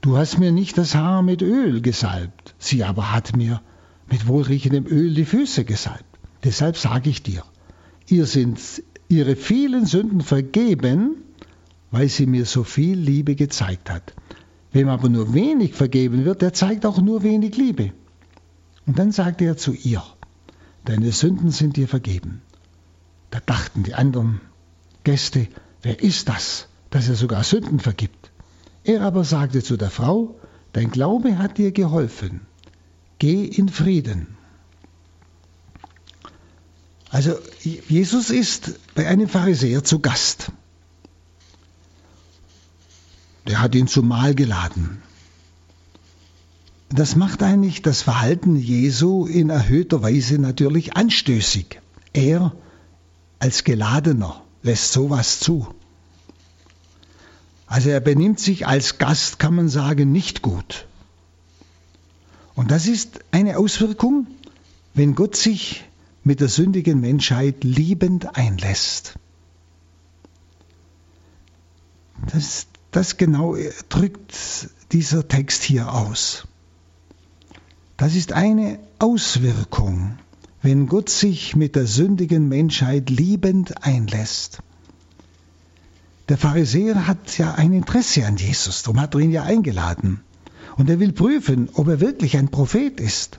[0.00, 3.60] Du hast mir nicht das Haar mit Öl gesalbt, sie aber hat mir
[4.10, 6.04] mit wohlriechendem Öl die Füße gesalbt.
[6.44, 7.42] Deshalb sage ich dir,
[8.08, 8.60] ihr sind
[9.08, 11.22] ihre vielen Sünden vergeben,
[11.90, 14.14] weil sie mir so viel Liebe gezeigt hat.
[14.72, 17.92] Wem aber nur wenig vergeben wird, der zeigt auch nur wenig Liebe.
[18.86, 20.02] Und dann sagte er zu ihr,
[20.84, 22.42] deine Sünden sind dir vergeben.
[23.30, 24.40] Da dachten die anderen
[25.04, 25.48] Gäste,
[25.82, 28.30] wer ist das, dass er sogar Sünden vergibt?
[28.84, 30.38] Er aber sagte zu der Frau,
[30.72, 32.42] dein Glaube hat dir geholfen.
[33.18, 34.35] Geh in Frieden.
[37.16, 40.52] Also Jesus ist bei einem Pharisäer zu Gast.
[43.46, 45.00] Der hat ihn zum Mahl geladen.
[46.90, 51.80] Das macht eigentlich das Verhalten Jesu in erhöhter Weise natürlich anstößig.
[52.12, 52.54] Er
[53.38, 55.74] als Geladener lässt sowas zu.
[57.66, 60.84] Also er benimmt sich als Gast, kann man sagen, nicht gut.
[62.54, 64.26] Und das ist eine Auswirkung,
[64.92, 65.85] wenn Gott sich
[66.26, 69.14] mit der sündigen Menschheit liebend einlässt.
[72.32, 73.54] Das, das genau
[73.88, 74.34] drückt
[74.90, 76.48] dieser Text hier aus.
[77.96, 80.18] Das ist eine Auswirkung,
[80.62, 84.58] wenn Gott sich mit der sündigen Menschheit liebend einlässt.
[86.28, 90.22] Der Pharisäer hat ja ein Interesse an Jesus, darum hat er ihn ja eingeladen.
[90.76, 93.38] Und er will prüfen, ob er wirklich ein Prophet ist.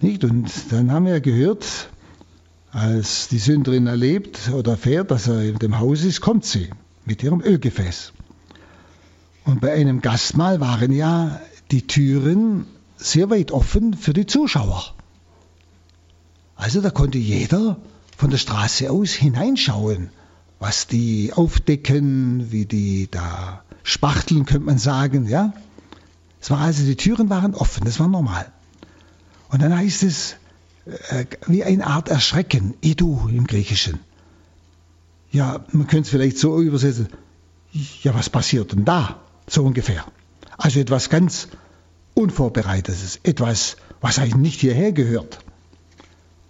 [0.00, 0.24] Nicht?
[0.24, 1.90] Und dann haben wir gehört,
[2.70, 6.70] als die Sünderin erlebt oder erfährt, dass er in dem Haus ist, kommt sie
[7.04, 8.12] mit ihrem Ölgefäß.
[9.44, 14.94] Und bei einem Gastmahl waren ja die Türen sehr weit offen für die Zuschauer.
[16.54, 17.78] Also da konnte jeder
[18.16, 20.10] von der Straße aus hineinschauen,
[20.58, 25.54] was die aufdecken, wie die da spachteln, könnte man sagen, ja.
[26.40, 28.52] Es war also, die Türen waren offen, das war normal.
[29.48, 30.36] Und dann heißt es,
[31.10, 33.98] äh, wie eine Art Erschrecken, Edu im Griechischen.
[35.30, 37.08] Ja, man könnte es vielleicht so übersetzen,
[38.02, 39.20] ja, was passiert denn da?
[39.46, 40.04] So ungefähr.
[40.56, 41.48] Also etwas ganz
[42.14, 45.38] Unvorbereitetes, etwas, was eigentlich nicht hierher gehört.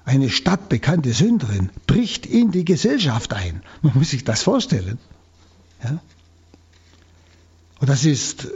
[0.05, 3.63] Eine stadtbekannte Sünderin bricht in die Gesellschaft ein.
[3.83, 4.99] Man muss sich das vorstellen.
[5.85, 5.99] Ja?
[7.81, 8.49] Und das ist äh,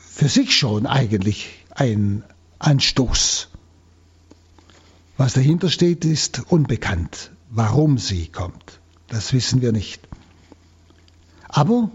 [0.00, 2.24] für sich schon eigentlich ein
[2.58, 3.48] Anstoß.
[5.18, 7.32] Was dahinter steht, ist unbekannt.
[7.50, 8.78] Warum sie kommt,
[9.08, 10.00] das wissen wir nicht.
[11.48, 11.90] Aber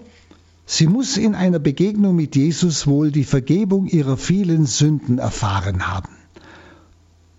[0.65, 6.09] sie muss in einer Begegnung mit Jesus wohl die Vergebung ihrer vielen Sünden erfahren haben,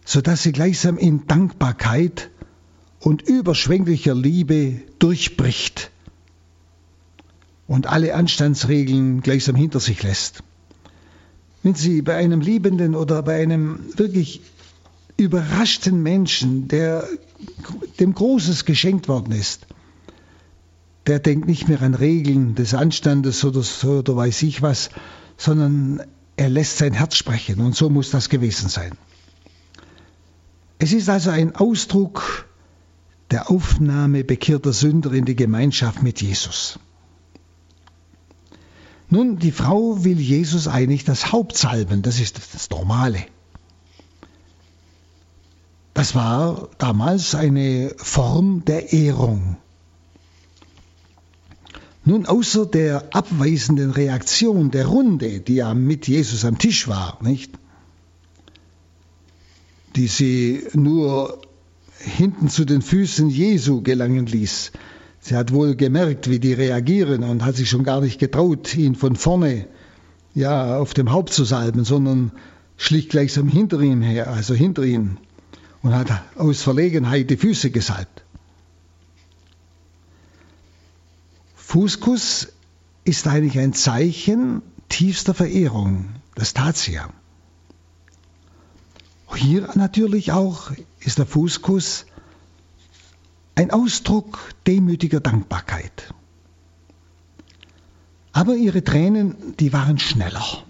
[0.07, 2.31] sodass sie gleichsam in Dankbarkeit
[3.01, 5.91] und überschwänglicher Liebe durchbricht
[7.67, 10.43] und alle Anstandsregeln gleichsam hinter sich lässt.
[11.63, 14.41] Wenn Sie bei einem Liebenden oder bei einem wirklich
[15.17, 17.07] überraschten Menschen, der
[18.01, 19.67] dem Großes geschenkt worden ist,
[21.07, 24.91] der denkt nicht mehr an Regeln des Anstandes oder so oder weiß ich was,
[25.37, 26.03] sondern
[26.37, 28.93] er lässt sein Herz sprechen und so muss das gewesen sein.
[30.79, 32.49] Es ist also ein Ausdruck
[33.31, 36.79] der Aufnahme bekehrter Sünder in die Gemeinschaft mit Jesus.
[39.11, 43.25] Nun, die Frau will Jesus eigentlich das Haupt salben, das ist das Normale.
[46.05, 49.57] Das war damals eine Form der Ehrung.
[52.05, 57.53] Nun, außer der abweisenden Reaktion der Runde, die ja mit Jesus am Tisch war, nicht?
[59.97, 61.41] Die sie nur
[61.97, 64.73] hinten zu den Füßen Jesu gelangen ließ.
[65.21, 68.95] Sie hat wohl gemerkt, wie die reagieren und hat sich schon gar nicht getraut, ihn
[68.95, 69.69] von vorne
[70.35, 72.31] ja auf dem Haupt zu salben, sondern
[72.77, 75.17] schlich gleichsam hinter ihm her, also hinter ihn
[75.85, 78.25] und hat aus Verlegenheit die Füße gesalbt.
[81.57, 82.49] Fußkuss
[83.05, 86.07] ist eigentlich ein Zeichen tiefster Verehrung.
[86.35, 87.11] Das tat sie ja.
[89.35, 92.07] Hier natürlich auch ist der Fußkuss
[93.55, 96.15] ein Ausdruck demütiger Dankbarkeit.
[98.33, 100.65] Aber ihre Tränen, die waren schneller.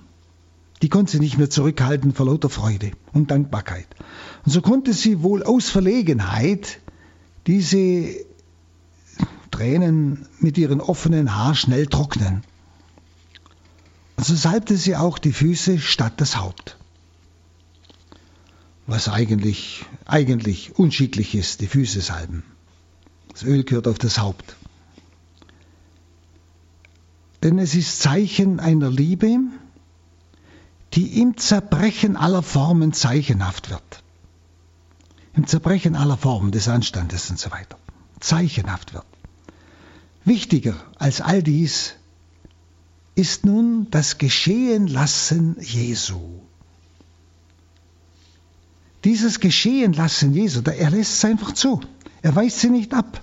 [0.85, 3.87] Die konnte sie nicht mehr zurückhalten vor lauter Freude und Dankbarkeit.
[4.45, 6.79] Und so konnte sie wohl aus Verlegenheit
[7.47, 8.17] diese
[9.51, 12.43] Tränen mit ihren offenen Haar schnell trocknen.
[14.17, 16.77] Und so salbte sie auch die Füße statt das Haupt.
[18.87, 22.43] Was eigentlich, eigentlich unschicklich ist, die Füße salben.
[23.33, 24.55] Das Öl gehört auf das Haupt.
[27.43, 29.39] Denn es ist Zeichen einer Liebe,
[30.95, 34.03] die im Zerbrechen aller Formen zeichenhaft wird.
[35.35, 37.77] Im Zerbrechen aller Formen des Anstandes und so weiter.
[38.21, 39.07] Zeichenhaft wird.
[40.25, 41.95] Wichtiger als all dies
[43.15, 46.21] ist nun das Geschehenlassen Jesu.
[49.05, 51.81] Dieses Geschehenlassen Jesu, er lässt es einfach zu.
[52.23, 53.21] Er weist sie nicht ab.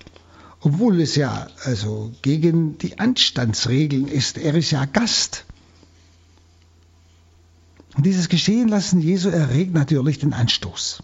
[0.59, 4.37] Obwohl es ja also gegen die Anstandsregeln ist.
[4.37, 5.45] Er ist ja Gast.
[8.01, 11.03] Und dieses Geschehenlassen Jesu erregt natürlich den Anstoß.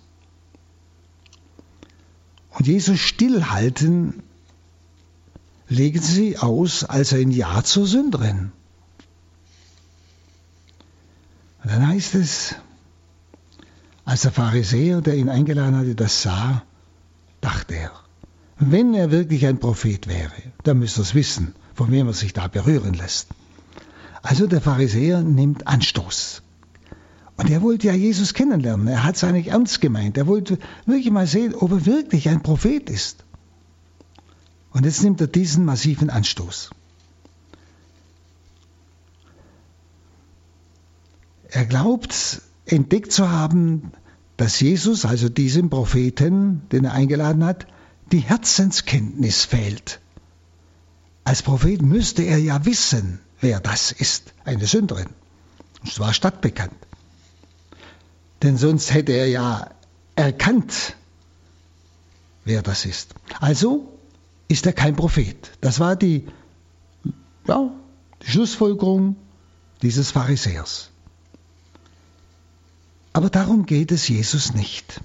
[2.49, 4.23] Und Jesus Stillhalten
[5.69, 8.51] legen sie aus als ein Ja zur Sünderin.
[11.63, 12.55] Und dann heißt es,
[14.03, 16.63] als der Pharisäer, der ihn eingeladen hatte, das sah,
[17.41, 17.91] dachte er,
[18.57, 20.33] wenn er wirklich ein Prophet wäre,
[20.63, 23.27] dann müsste er es wissen, von wem er sich da berühren lässt.
[24.23, 26.41] Also der Pharisäer nimmt Anstoß.
[27.37, 28.87] Und er wollte ja Jesus kennenlernen.
[28.87, 30.17] Er hat es eigentlich ernst gemeint.
[30.17, 33.25] Er wollte wirklich mal sehen, ob er wirklich ein Prophet ist.
[34.71, 36.71] Und jetzt nimmt er diesen massiven Anstoß.
[41.49, 43.91] Er glaubt, entdeckt zu haben,
[44.35, 47.67] dass Jesus, also diesem Propheten, den er eingeladen hat,
[48.11, 49.99] die Herzenskenntnis fehlt.
[51.23, 55.09] Als Prophet müsste er ja wissen, wer das ist, eine Sünderin.
[55.83, 56.86] Es war stadtbekannt.
[58.43, 59.69] Denn sonst hätte er ja
[60.15, 60.95] erkannt,
[62.45, 63.13] wer das ist.
[63.39, 63.91] Also
[64.47, 65.51] ist er kein Prophet.
[65.61, 66.27] Das war die,
[67.47, 67.71] ja,
[68.23, 69.15] die Schlussfolgerung
[69.81, 70.91] dieses Pharisäers.
[73.13, 75.01] Aber darum geht es Jesus nicht.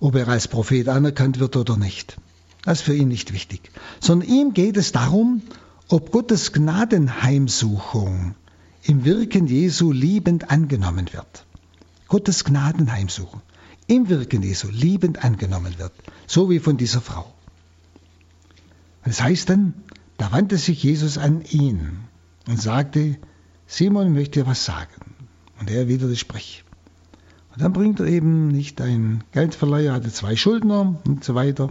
[0.00, 2.16] ob er als Prophet anerkannt wird oder nicht.
[2.64, 3.70] Das ist für ihn nicht wichtig.
[4.00, 5.42] Sondern ihm geht es darum,
[5.88, 8.34] ob Gottes Gnadenheimsuchung
[8.82, 11.46] im Wirken Jesu liebend angenommen wird.
[12.08, 13.42] Gottes Gnadenheimsuchung
[13.86, 15.92] im Wirken Jesu liebend angenommen wird,
[16.26, 17.32] so wie von dieser Frau.
[19.04, 19.74] Das heißt dann,
[20.18, 22.00] da wandte sich Jesus an ihn
[22.46, 23.16] und sagte,
[23.66, 25.14] Simon möchte dir was sagen.
[25.60, 26.64] Und er wieder sprich.
[27.52, 31.70] Und dann bringt er eben nicht ein Geldverleiher, hatte zwei Schuldner und so weiter.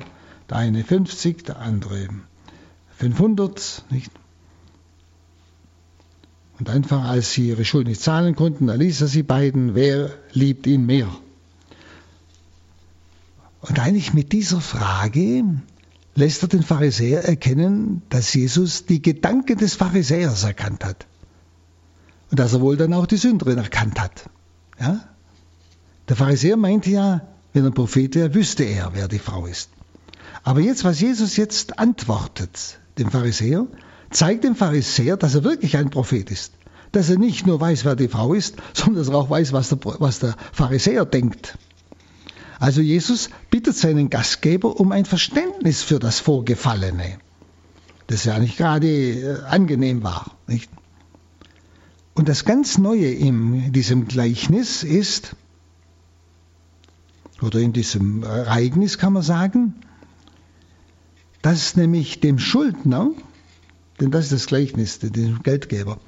[0.50, 2.10] Der eine 50, der andere
[2.98, 4.12] 500, nicht?
[6.60, 10.10] Und einfach, als sie ihre Schuld nicht zahlen konnten, da ließ er sie beiden, wer
[10.34, 11.08] liebt ihn mehr?
[13.62, 15.44] Und eigentlich mit dieser Frage
[16.16, 21.06] lässt er den Pharisäer erkennen, dass Jesus die Gedanken des Pharisäers erkannt hat.
[22.32, 24.30] Und dass er wohl dann auch die Sünderin erkannt hat.
[24.80, 25.02] Ja?
[26.10, 27.22] Der Pharisäer meinte ja,
[27.54, 29.70] wenn er Prophet wäre, wüsste er, wer die Frau ist.
[30.44, 33.68] Aber jetzt, was Jesus jetzt antwortet, dem Pharisäer,
[34.10, 36.54] zeigt dem Pharisäer, dass er wirklich ein Prophet ist.
[36.92, 39.70] Dass er nicht nur weiß, wer die Frau ist, sondern dass er auch weiß, was
[39.70, 41.58] der, was der Pharisäer denkt.
[42.60, 47.20] Also Jesus bittet seinen Gastgeber um ein Verständnis für das Vorgefallene,
[48.08, 50.32] das ja nicht gerade äh, angenehm war.
[50.48, 50.72] Nicht?
[52.16, 55.36] Und das ganz Neue in diesem Gleichnis ist,
[57.42, 59.76] oder in diesem Ereignis kann man sagen,
[61.44, 63.12] dass nämlich dem Schuldner,
[64.00, 66.00] denn das ist das Gleichnis, dem Geldgeber,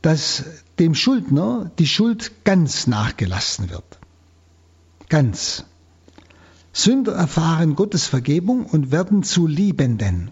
[0.00, 0.44] dass
[0.78, 3.98] dem Schuldner die Schuld ganz nachgelassen wird.
[5.08, 5.64] Ganz.
[6.72, 10.30] Sünder erfahren Gottes Vergebung und werden zu Liebenden.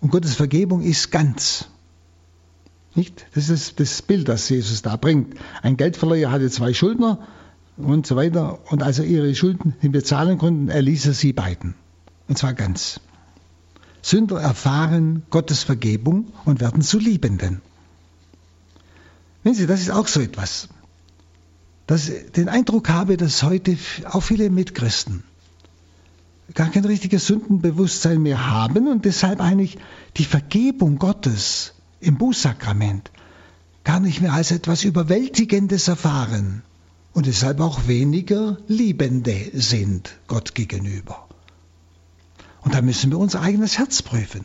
[0.00, 1.68] Und Gottes Vergebung ist ganz.
[2.94, 3.26] Nicht?
[3.34, 5.34] Das ist das Bild, das Jesus da bringt.
[5.62, 7.26] Ein Geldverleiher hatte zwei Schuldner
[7.76, 8.60] und so weiter.
[8.70, 11.74] Und als er ihre Schulden nicht bezahlen konnten, erließ er sie beiden.
[12.28, 13.00] Und zwar ganz.
[14.02, 17.60] Sünder erfahren Gottes Vergebung und werden zu Liebenden.
[19.42, 20.68] Wenn Sie, das ist auch so etwas
[21.88, 25.24] dass ich den Eindruck habe, dass heute auch viele Mitchristen
[26.54, 29.78] gar kein richtiges Sündenbewusstsein mehr haben und deshalb eigentlich
[30.16, 33.10] die Vergebung Gottes im Bußsakrament
[33.84, 36.62] gar nicht mehr als etwas Überwältigendes erfahren
[37.14, 41.27] und deshalb auch weniger Liebende sind Gott gegenüber.
[42.62, 44.44] Und da müssen wir unser eigenes Herz prüfen.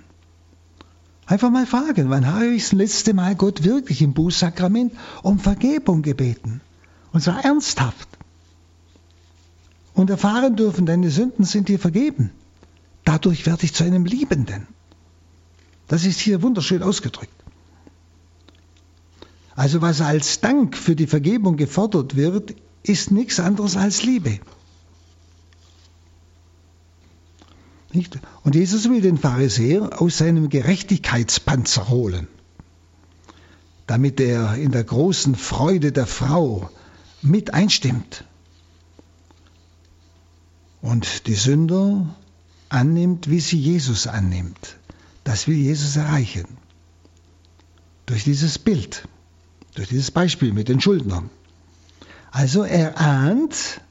[1.26, 6.02] Einfach mal fragen, wann habe ich das letzte Mal Gott wirklich im Bußsakrament um Vergebung
[6.02, 6.62] gebeten?
[7.12, 8.10] Und zwar ernsthaft.
[9.94, 12.32] Und erfahren dürfen, deine Sünden sind dir vergeben.
[13.06, 14.68] Dadurch werde ich zu einem Liebenden.
[15.88, 17.34] Das ist hier wunderschön ausgedrückt.
[19.56, 24.40] Also was als Dank für die Vergebung gefordert wird, ist nichts anderes als Liebe.
[27.94, 28.20] Nicht?
[28.44, 32.28] Und Jesus will den Pharisäer aus seinem Gerechtigkeitspanzer holen,
[33.88, 36.70] damit er in der großen Freude der Frau
[37.22, 38.26] mit einstimmt
[40.82, 42.16] und die Sünder
[42.70, 44.78] annimmt, wie sie Jesus annimmt.
[45.24, 46.46] Das will Jesus erreichen.
[48.06, 49.08] Durch dieses Bild,
[49.76, 51.30] durch dieses Beispiel mit den Schuldnern.
[52.32, 53.82] Also er ahnt,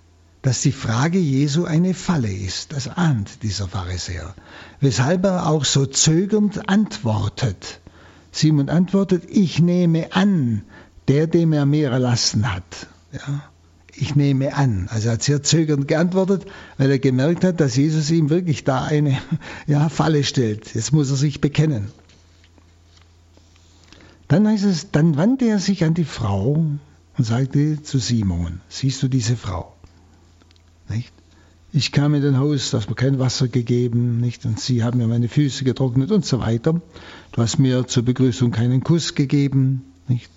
[0.43, 2.73] dass die Frage Jesu eine Falle ist.
[2.73, 4.35] Das ahnt dieser Pharisäer.
[4.81, 7.81] Weshalb er auch so zögernd antwortet.
[8.33, 10.63] Simon antwortet, ich nehme an,
[11.07, 12.89] der, dem er mehr erlassen hat.
[13.13, 13.45] Ja,
[13.95, 14.89] ich nehme an.
[14.91, 18.83] Also er hat sehr zögernd geantwortet, weil er gemerkt hat, dass Jesus ihm wirklich da
[18.83, 19.19] eine
[19.67, 20.75] ja, Falle stellt.
[20.75, 21.89] Jetzt muss er sich bekennen.
[24.27, 26.55] Dann heißt es, dann wandte er sich an die Frau
[27.19, 29.72] und sagte zu Simon, siehst du diese Frau?
[30.95, 31.13] Nicht?
[31.73, 34.45] Ich kam in dein Haus, du hast mir kein Wasser gegeben, nicht?
[34.45, 36.83] Und sie haben mir meine Füße getrocknet und so weiter.
[37.33, 40.31] Du hast mir zur Begrüßung keinen Kuss gegeben, nicht?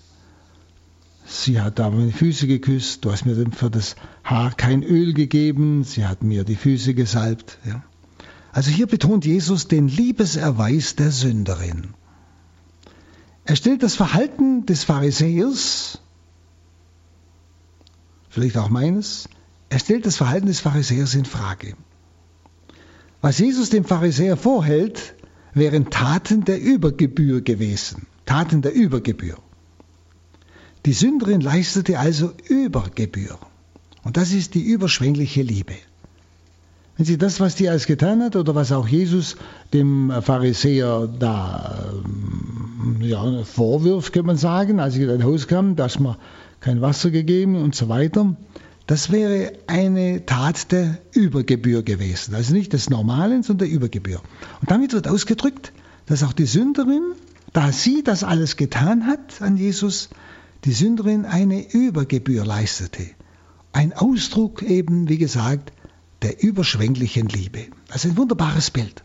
[1.25, 5.83] Sie hat aber meine Füße geküsst, du hast mir für das Haar kein Öl gegeben,
[5.83, 7.57] sie hat mir die Füße gesalbt.
[7.65, 7.83] Ja.
[8.53, 11.95] Also hier betont Jesus den Liebeserweis der Sünderin.
[13.43, 15.99] Er stellt das Verhalten des Pharisäers,
[18.29, 19.27] vielleicht auch meines,
[19.75, 21.73] er stellt das Verhalten des Pharisäers in Frage.
[23.19, 25.15] Was Jesus dem Pharisäer vorhält,
[25.53, 28.07] wären Taten der Übergebühr gewesen.
[28.25, 29.35] Taten der Übergebühr.
[30.85, 33.37] Die Sünderin leistete also Übergebühr.
[34.05, 35.75] Und das ist die überschwängliche Liebe.
[36.95, 39.35] Wenn sie das, was die alles getan hat, oder was auch Jesus
[39.73, 45.75] dem Pharisäer da ähm, ja, vorwirft, kann man sagen, als er in ein Haus kam,
[45.75, 46.15] dass man
[46.61, 48.37] kein Wasser gegeben und so weiter,
[48.87, 52.35] das wäre eine Tat der Übergebühr gewesen.
[52.35, 54.21] Also nicht des Normalen, sondern der Übergebühr.
[54.61, 55.73] Und damit wird ausgedrückt,
[56.05, 57.13] dass auch die Sünderin,
[57.51, 60.09] da sie das alles getan hat an Jesus,
[60.65, 63.07] die Sünderin eine Übergebühr leistete.
[63.71, 65.71] Ein Ausdruck eben, wie gesagt,
[66.21, 67.65] der überschwänglichen Liebe.
[67.89, 69.03] Also ein wunderbares Bild.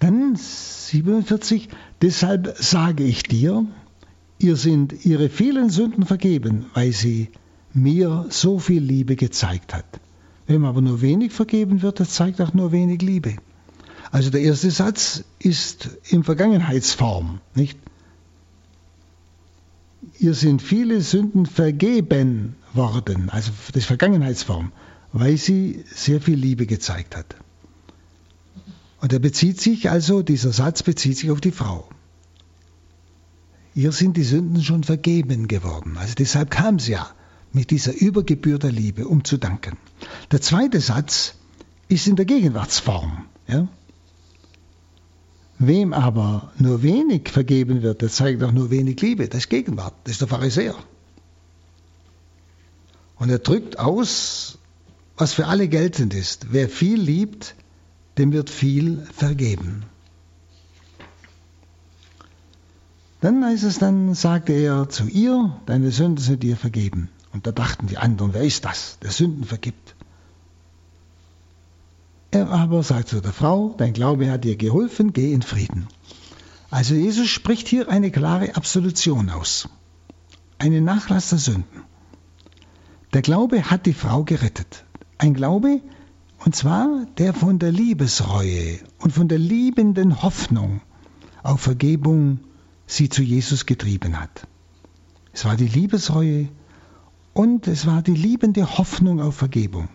[0.00, 1.68] Dann 47,
[2.02, 3.66] deshalb sage ich dir,
[4.38, 7.30] ihr sind ihre vielen Sünden vergeben, weil sie
[7.74, 9.86] mir so viel Liebe gezeigt hat.
[10.46, 13.36] Wem aber nur wenig vergeben wird, der zeigt auch nur wenig Liebe.
[14.10, 17.78] Also der erste Satz ist in Vergangenheitsform, nicht?
[20.18, 24.72] Ihr sind viele Sünden vergeben worden, also das Vergangenheitsform,
[25.12, 27.36] weil sie sehr viel Liebe gezeigt hat.
[29.00, 31.88] Und er bezieht sich also, dieser Satz bezieht sich auf die Frau.
[33.74, 35.96] Ihr sind die Sünden schon vergeben geworden.
[35.98, 37.08] Also deshalb kam sie ja
[37.52, 39.76] mit dieser Übergebühr der Liebe, um zu danken.
[40.30, 41.34] Der zweite Satz
[41.88, 43.24] ist in der Gegenwartsform.
[43.46, 43.68] Ja?
[45.58, 49.28] Wem aber nur wenig vergeben wird, der zeigt auch nur wenig Liebe.
[49.28, 50.76] Das ist Gegenwart, das ist der Pharisäer.
[53.16, 54.58] Und er drückt aus,
[55.16, 56.52] was für alle geltend ist.
[56.52, 57.56] Wer viel liebt,
[58.18, 59.84] dem wird viel vergeben.
[63.20, 67.08] Dann heißt es, dann sagte er zu ihr, deine Sünden sind dir vergeben.
[67.38, 69.94] Und da dachten die anderen, wer ist das, der Sünden vergibt?
[72.32, 75.86] Er aber sagt zu der Frau, dein Glaube hat dir geholfen, geh in Frieden.
[76.68, 79.68] Also Jesus spricht hier eine klare Absolution aus.
[80.58, 81.84] Einen Nachlass der Sünden.
[83.12, 84.84] Der Glaube hat die Frau gerettet.
[85.18, 85.80] Ein Glaube,
[86.44, 90.80] und zwar der von der Liebesreue und von der liebenden Hoffnung
[91.44, 92.40] auf Vergebung
[92.88, 94.48] sie zu Jesus getrieben hat.
[95.32, 96.48] Es war die Liebesreue
[97.38, 99.88] und es war die liebende Hoffnung auf Vergebung.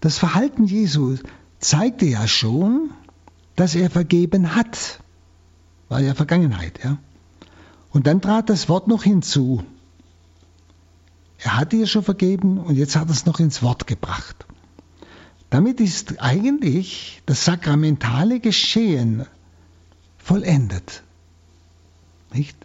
[0.00, 1.16] Das Verhalten Jesu
[1.60, 2.90] zeigte ja schon,
[3.54, 4.98] dass er vergeben hat.
[5.88, 6.98] War ja Vergangenheit, ja.
[7.90, 9.62] Und dann trat das Wort noch hinzu.
[11.38, 14.46] Er hatte ihr schon vergeben und jetzt hat er es noch ins Wort gebracht.
[15.50, 19.24] Damit ist eigentlich das sakramentale Geschehen
[20.18, 21.04] vollendet.
[22.32, 22.56] Nicht?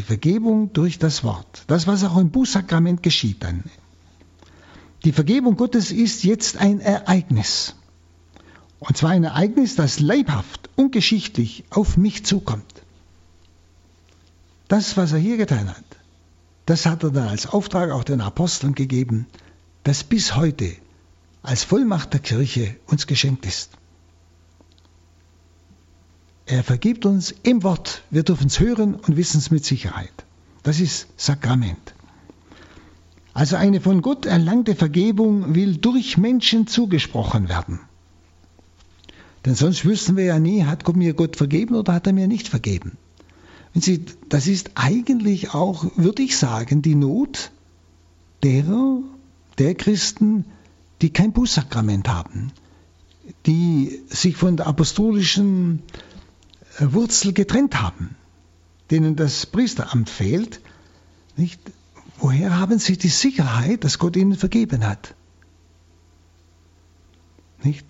[0.00, 1.64] Die Vergebung durch das Wort.
[1.66, 3.64] Das, was auch im Bußsakrament geschieht dann.
[5.04, 7.76] Die Vergebung Gottes ist jetzt ein Ereignis.
[8.78, 12.82] Und zwar ein Ereignis, das leibhaft und geschichtlich auf mich zukommt.
[14.68, 15.84] Das, was er hier getan hat,
[16.64, 19.26] das hat er dann als Auftrag auch den Aposteln gegeben,
[19.84, 20.76] das bis heute
[21.42, 23.72] als Vollmacht der Kirche uns geschenkt ist.
[26.50, 28.02] Er vergibt uns im Wort.
[28.10, 30.12] Wir dürfen es hören und wissen es mit Sicherheit.
[30.64, 31.94] Das ist Sakrament.
[33.32, 37.78] Also eine von Gott erlangte Vergebung will durch Menschen zugesprochen werden.
[39.44, 42.26] Denn sonst wüssten wir ja nie, hat Gott mir Gott vergeben oder hat er mir
[42.26, 42.98] nicht vergeben.
[43.72, 47.52] Sie, das ist eigentlich auch, würde ich sagen, die Not
[48.42, 48.98] derer,
[49.58, 50.46] der Christen,
[51.00, 52.50] die kein Bußsakrament haben,
[53.46, 55.84] die sich von der apostolischen
[56.80, 58.16] Wurzel getrennt haben,
[58.90, 60.60] denen das Priesteramt fehlt,
[61.36, 61.60] nicht?
[62.18, 65.14] Woher haben sie die Sicherheit, dass Gott ihnen vergeben hat?
[67.62, 67.86] Nicht?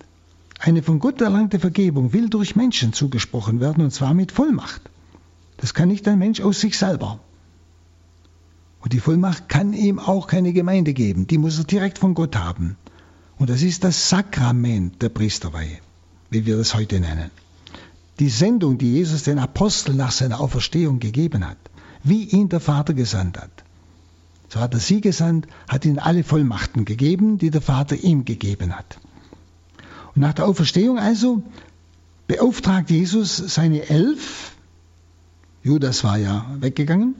[0.59, 4.81] Eine von Gott erlangte Vergebung will durch Menschen zugesprochen werden, und zwar mit Vollmacht.
[5.57, 7.19] Das kann nicht ein Mensch aus sich selber.
[8.79, 11.27] Und die Vollmacht kann ihm auch keine Gemeinde geben.
[11.27, 12.77] Die muss er direkt von Gott haben.
[13.37, 15.79] Und das ist das Sakrament der Priesterweihe,
[16.29, 17.31] wie wir das heute nennen
[18.21, 21.57] die Sendung, die Jesus den Aposteln nach seiner Auferstehung gegeben hat,
[22.03, 23.49] wie ihn der Vater gesandt hat.
[24.47, 28.77] So hat er sie gesandt, hat ihnen alle Vollmachten gegeben, die der Vater ihm gegeben
[28.77, 28.99] hat.
[30.13, 31.41] Und nach der Auferstehung also
[32.27, 34.51] beauftragt Jesus seine elf,
[35.63, 37.15] Judas war ja weggegangen,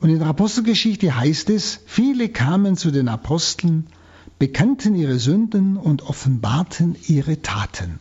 [0.00, 3.88] und in der Apostelgeschichte heißt es, viele kamen zu den Aposteln,
[4.38, 7.98] bekannten ihre Sünden und offenbarten ihre Taten.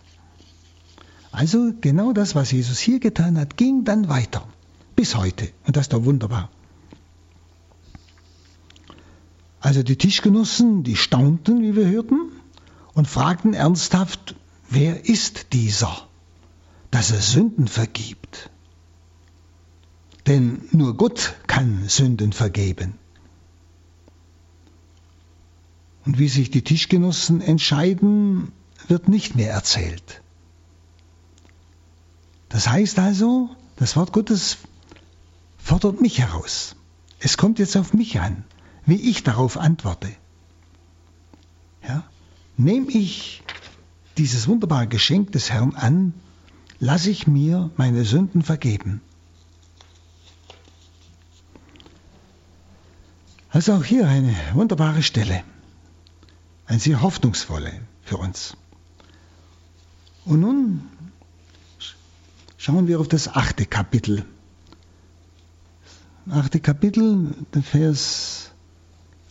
[1.33, 4.47] Also genau das, was Jesus hier getan hat, ging dann weiter.
[4.95, 5.49] Bis heute.
[5.65, 6.51] Und das ist doch wunderbar.
[9.59, 12.31] Also die Tischgenossen, die staunten, wie wir hörten,
[12.93, 14.35] und fragten ernsthaft,
[14.69, 16.07] wer ist dieser,
[16.91, 18.51] dass er Sünden vergibt?
[20.27, 22.93] Denn nur Gott kann Sünden vergeben.
[26.05, 28.51] Und wie sich die Tischgenossen entscheiden,
[28.87, 30.22] wird nicht mehr erzählt.
[32.53, 34.59] Das heißt also, das Wort Gottes
[35.57, 36.75] fordert mich heraus.
[37.19, 38.43] Es kommt jetzt auf mich an,
[38.85, 40.09] wie ich darauf antworte.
[41.81, 42.03] Ja?
[42.55, 43.41] Nehme ich
[44.19, 46.13] dieses wunderbare Geschenk des Herrn an,
[46.77, 49.01] lasse ich mir meine Sünden vergeben.
[53.49, 55.43] Also auch hier eine wunderbare Stelle,
[56.67, 58.55] eine sehr hoffnungsvolle für uns.
[60.25, 60.92] Und nun
[62.63, 64.23] schauen wir auf das achte Kapitel.
[66.29, 68.51] Achte Kapitel, Vers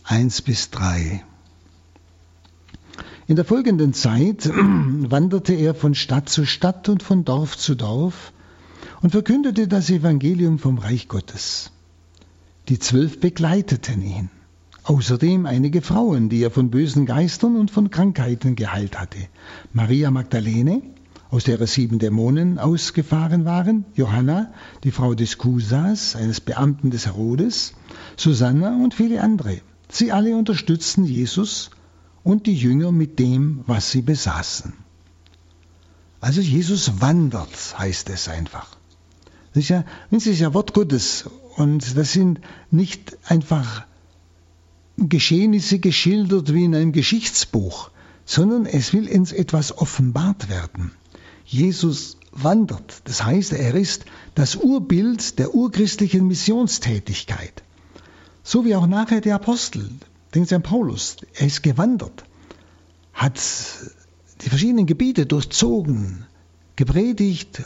[0.03, 1.23] 1 bis 3.
[3.25, 8.33] In der folgenden Zeit wanderte er von Stadt zu Stadt und von Dorf zu Dorf
[9.01, 11.71] und verkündete das Evangelium vom Reich Gottes.
[12.69, 14.29] Die Zwölf begleiteten ihn.
[14.83, 19.17] Außerdem einige Frauen, die er von bösen Geistern und von Krankheiten geheilt hatte.
[19.71, 20.83] Maria Magdalene,
[21.33, 24.53] aus der sieben Dämonen ausgefahren waren, Johanna,
[24.83, 27.73] die Frau des Kusas, eines Beamten des Herodes,
[28.17, 29.61] Susanna und viele andere.
[29.89, 31.71] Sie alle unterstützten Jesus
[32.21, 34.73] und die Jünger mit dem, was sie besaßen.
[36.21, 38.77] Also Jesus wandert, heißt es einfach.
[39.55, 43.87] Das ist ja, das ist ja Wort Gottes und das sind nicht einfach
[44.97, 47.89] Geschehnisse geschildert wie in einem Geschichtsbuch,
[48.23, 50.91] sondern es will uns etwas offenbart werden.
[51.45, 57.63] Jesus wandert, das heißt, er ist das Urbild der urchristlichen Missionstätigkeit.
[58.43, 59.89] So wie auch nachher der Apostel,
[60.33, 62.23] Denken Sie an Paulus, er ist gewandert,
[63.13, 63.39] hat
[64.41, 66.25] die verschiedenen Gebiete durchzogen,
[66.75, 67.61] gepredigt,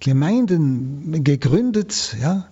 [0.00, 2.48] Gemeinden gegründet, ja.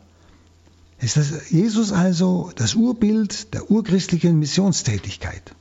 [1.01, 5.55] Ist das Jesus also das Urbild der urchristlichen Missionstätigkeit?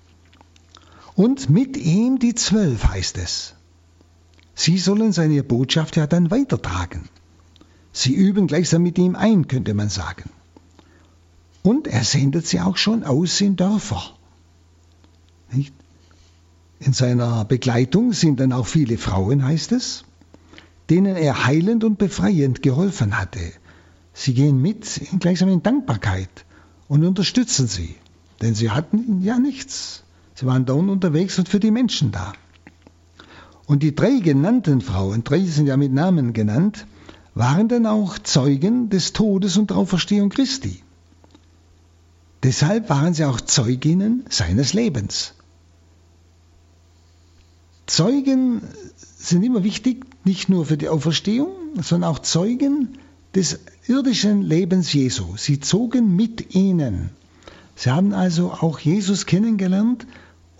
[1.15, 3.55] Und mit ihm die Zwölf heißt es.
[4.55, 7.09] Sie sollen seine Botschaft ja dann weitertragen.
[7.91, 10.29] Sie üben gleichsam mit ihm ein, könnte man sagen.
[11.61, 14.03] Und er sendet sie auch schon aus in Dörfer.
[15.51, 15.73] Nicht?
[16.79, 20.03] In seiner Begleitung sind dann auch viele Frauen, heißt es,
[20.89, 23.39] denen er heilend und befreiend geholfen hatte.
[24.13, 26.45] Sie gehen mit gleichsam in Dankbarkeit
[26.87, 27.95] und unterstützen sie,
[28.41, 30.03] denn sie hatten ja nichts.
[30.35, 32.33] Sie waren da unterwegs und für die Menschen da.
[33.65, 36.85] Und die drei genannten Frauen, drei sind ja mit Namen genannt,
[37.33, 40.83] waren dann auch Zeugen des Todes und der Auferstehung Christi.
[42.43, 45.33] Deshalb waren sie auch Zeuginnen seines Lebens.
[47.85, 48.61] Zeugen
[49.17, 52.97] sind immer wichtig, nicht nur für die Auferstehung, sondern auch Zeugen
[53.33, 55.37] des irdischen Lebens Jesu.
[55.37, 57.11] Sie zogen mit ihnen.
[57.75, 60.05] Sie haben also auch Jesus kennengelernt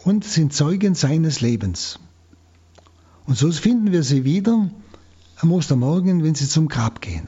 [0.04, 1.99] und sind Zeugen seines Lebens.
[3.26, 4.69] Und so finden wir sie wieder
[5.38, 7.28] am Ostermorgen, wenn sie zum Grab gehen.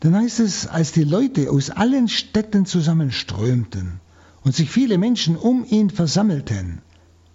[0.00, 4.00] Dann heißt es, als die Leute aus allen Städten zusammenströmten
[4.42, 6.82] und sich viele Menschen um ihn versammelten,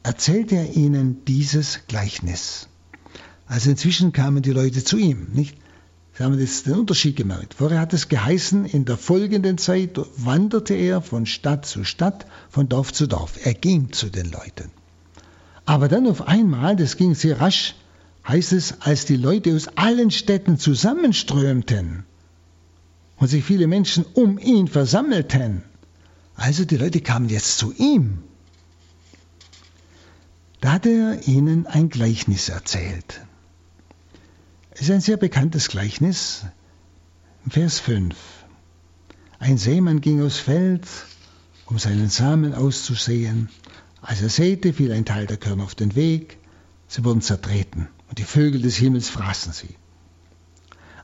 [0.01, 2.69] erzählte er ihnen dieses Gleichnis.
[3.47, 5.57] Also inzwischen kamen die Leute zu ihm, nicht?
[6.15, 7.55] Sie haben jetzt den Unterschied gemerkt.
[7.55, 12.69] Vorher hat es geheißen, in der folgenden Zeit wanderte er von Stadt zu Stadt, von
[12.69, 13.43] Dorf zu Dorf.
[13.43, 14.71] Er ging zu den Leuten.
[15.66, 17.76] Aber dann auf einmal, das ging sehr rasch,
[18.28, 22.05] heißt es, als die Leute aus allen Städten zusammenströmten,
[23.18, 25.64] und sich viele Menschen um ihn versammelten.
[26.36, 28.24] Also die Leute kamen jetzt zu ihm.
[30.59, 33.22] Da hat er ihnen ein Gleichnis erzählt.
[34.72, 36.45] Es ist ein sehr bekanntes Gleichnis.
[37.47, 38.16] Vers 5.
[39.39, 40.88] Ein Seemann ging aufs Feld,
[41.66, 43.49] um seinen Samen auszusehen.
[44.04, 46.38] Als er säte, fiel ein Teil der Körner auf den Weg.
[46.89, 49.76] Sie wurden zertreten und die Vögel des Himmels fraßen sie.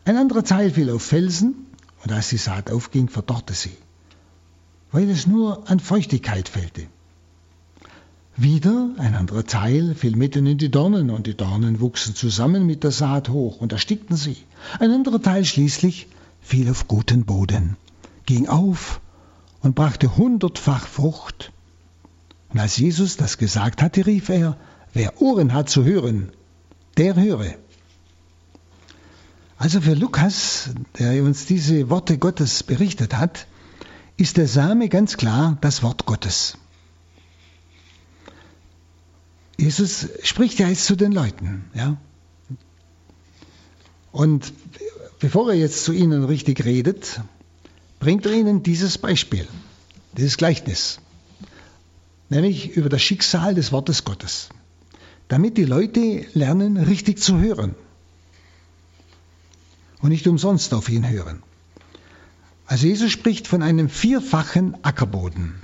[0.03, 1.65] Ein anderer Teil fiel auf Felsen
[2.03, 3.75] und als die Saat aufging, verdorrte sie,
[4.91, 6.87] weil es nur an Feuchtigkeit fehlte.
[8.35, 12.83] Wieder ein anderer Teil fiel mitten in die Dornen, und die Dornen wuchsen zusammen mit
[12.83, 14.37] der Saat hoch und erstickten sie.
[14.79, 16.07] Ein anderer Teil schließlich
[16.41, 17.77] fiel auf guten Boden,
[18.25, 18.99] ging auf
[19.61, 21.51] und brachte hundertfach Frucht.
[22.49, 24.57] Und als Jesus das gesagt hatte, rief er,
[24.93, 26.31] wer Ohren hat zu hören,
[26.97, 27.55] der höre.
[29.57, 33.45] Also für Lukas, der uns diese Worte Gottes berichtet hat,
[34.17, 36.57] ist der Same ganz klar das Wort Gottes.
[39.57, 41.97] Jesus spricht ja jetzt zu den Leuten, ja.
[44.11, 44.53] Und
[45.19, 47.21] bevor er jetzt zu ihnen richtig redet,
[47.99, 49.45] bringt er ihnen dieses Beispiel,
[50.17, 50.99] dieses Gleichnis,
[52.29, 54.49] nämlich über das Schicksal des Wortes Gottes,
[55.27, 57.75] damit die Leute lernen, richtig zu hören
[60.01, 61.43] und nicht umsonst auf ihn hören.
[62.65, 65.55] Also Jesus spricht von einem vierfachen Ackerboden.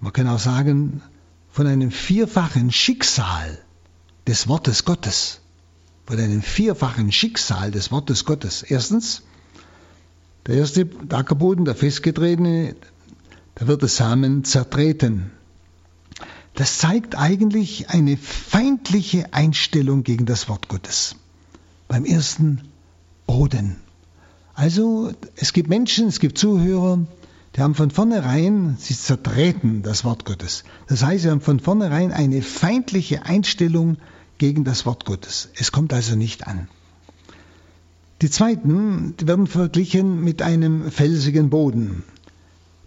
[0.00, 1.02] Man kann auch sagen,
[1.50, 3.58] von einem vierfachen Schicksal
[4.26, 5.40] des Wortes Gottes.
[6.06, 8.62] Von einem vierfachen Schicksal des Wortes Gottes.
[8.62, 9.22] Erstens,
[10.46, 12.74] der erste Ackerboden, der festgetretene,
[13.54, 15.30] da wird der Samen zertreten.
[16.54, 21.16] Das zeigt eigentlich eine feindliche Einstellung gegen das Wort Gottes.
[21.88, 22.62] Beim ersten
[23.26, 23.76] Boden.
[24.54, 27.00] Also es gibt Menschen, es gibt Zuhörer,
[27.56, 30.64] die haben von vornherein, sie zertreten das Wort Gottes.
[30.88, 33.96] Das heißt, sie haben von vornherein eine feindliche Einstellung
[34.38, 35.50] gegen das Wort Gottes.
[35.54, 36.68] Es kommt also nicht an.
[38.22, 42.04] Die zweiten die werden verglichen mit einem felsigen Boden.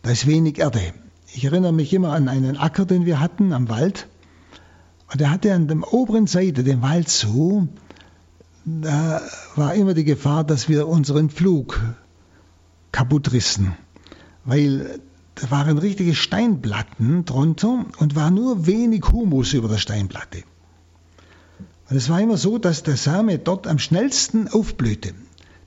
[0.08, 0.94] Da ist wenig Erde.
[1.34, 4.08] Ich erinnere mich immer an einen Acker, den wir hatten am Wald.
[5.12, 7.68] Und der hatte an der oberen Seite den Wald so,
[8.64, 9.22] da
[9.58, 11.82] war immer die Gefahr, dass wir unseren Flug
[12.94, 13.74] kaputt rissen
[14.46, 15.02] weil
[15.36, 20.44] da waren richtige Steinplatten drunter und war nur wenig Humus über der Steinplatte.
[21.90, 25.14] Und es war immer so, dass der Same dort am schnellsten aufblühte.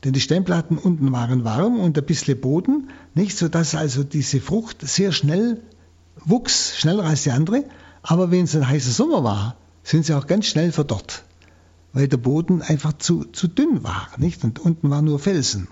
[0.05, 4.41] Denn die Steinplatten unten waren warm und ein bisschen Boden, nicht so dass also diese
[4.41, 5.61] Frucht sehr schnell
[6.25, 7.65] wuchs, schneller als die andere.
[8.03, 11.25] Aber wenn es ein heißer Sommer war, sind sie auch ganz schnell verdorrt,
[11.93, 14.43] weil der Boden einfach zu, zu dünn war, nicht?
[14.45, 15.69] Und unten war nur Felsen.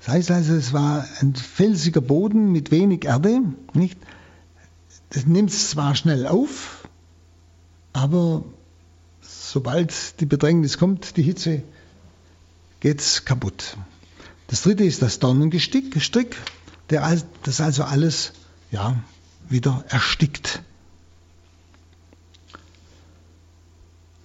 [0.00, 3.40] Das heißt also, es war ein felsiger Boden mit wenig Erde.
[3.74, 3.98] Nicht?
[5.10, 6.88] Das nimmt es zwar schnell auf,
[7.92, 8.44] aber
[9.20, 11.62] sobald die Bedrängnis kommt, die Hitze,
[12.80, 13.76] geht es kaputt.
[14.48, 16.36] Das dritte ist das Dornengestrick,
[16.90, 18.32] der das also alles
[18.72, 19.02] ja,
[19.48, 20.62] wieder erstickt.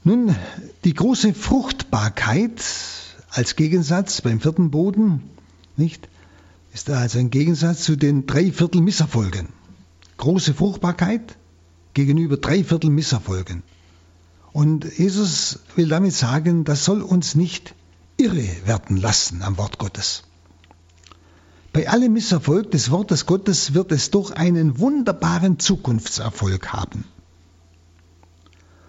[0.03, 0.35] Nun,
[0.83, 2.63] die große Fruchtbarkeit
[3.31, 5.29] als Gegensatz beim vierten Boden
[5.77, 6.07] nicht?
[6.73, 9.49] Ist also ein Gegensatz zu den drei Viertel Misserfolgen.
[10.17, 11.37] Große Fruchtbarkeit
[11.93, 13.63] gegenüber drei Viertel Misserfolgen.
[14.53, 17.73] Und Jesus will damit sagen, das soll uns nicht
[18.17, 20.23] irre werden lassen am Wort Gottes.
[21.73, 27.03] Bei allem Misserfolg des Wortes Gottes wird es doch einen wunderbaren Zukunftserfolg haben.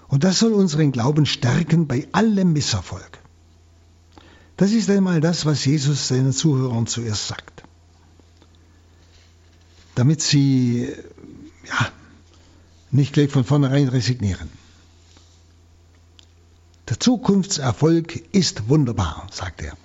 [0.09, 3.19] Und das soll unseren Glauben stärken bei allem Misserfolg.
[4.57, 7.65] Das ist einmal das, was Jesus seinen Zuhörern zuerst sagt.
[9.97, 10.89] Damit sie
[11.69, 11.89] ja,
[12.91, 14.49] nicht gleich von vornherein resignieren.
[16.89, 19.77] Der Zukunftserfolg ist wunderbar, sagt er.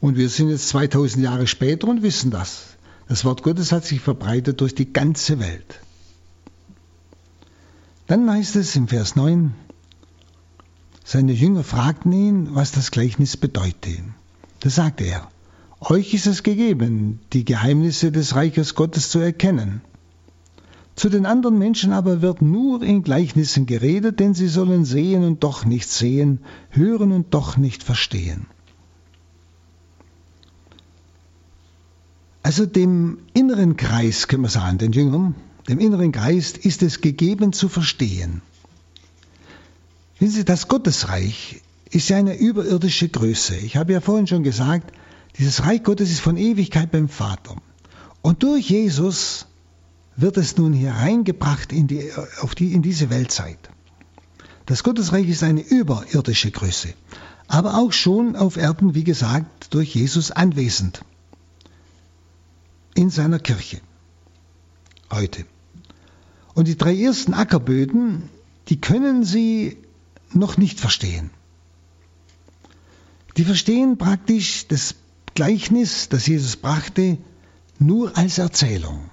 [0.00, 2.76] Und wir sind jetzt 2000 Jahre später und wissen das.
[3.08, 5.80] Das Wort Gottes hat sich verbreitet durch die ganze Welt.
[8.06, 9.54] Dann heißt es im Vers 9,
[11.04, 13.90] seine Jünger fragten ihn, was das Gleichnis bedeute.
[14.60, 15.28] Da sagte er,
[15.80, 19.80] euch ist es gegeben, die Geheimnisse des Reiches Gottes zu erkennen.
[21.00, 25.42] Zu den anderen Menschen aber wird nur in Gleichnissen geredet, denn sie sollen sehen und
[25.42, 28.46] doch nicht sehen, hören und doch nicht verstehen.
[32.42, 35.34] Also dem inneren Kreis, können wir sagen, den Jüngern,
[35.70, 38.42] dem inneren Kreis ist es gegeben zu verstehen.
[40.18, 43.56] Wissen Sie, das Gottesreich ist ja eine überirdische Größe.
[43.56, 44.92] Ich habe ja vorhin schon gesagt,
[45.38, 47.56] dieses Reich Gottes ist von Ewigkeit beim Vater.
[48.20, 49.46] Und durch Jesus
[50.16, 53.58] wird es nun hier reingebracht in, die, auf die, in diese Weltzeit.
[54.66, 56.94] Das Gottesreich ist eine überirdische Größe,
[57.48, 61.02] aber auch schon auf Erden, wie gesagt, durch Jesus anwesend.
[62.94, 63.80] In seiner Kirche.
[65.10, 65.44] Heute.
[66.54, 68.28] Und die drei ersten Ackerböden,
[68.68, 69.78] die können Sie
[70.32, 71.30] noch nicht verstehen.
[73.36, 74.94] Die verstehen praktisch das
[75.34, 77.18] Gleichnis, das Jesus brachte,
[77.78, 79.09] nur als Erzählung.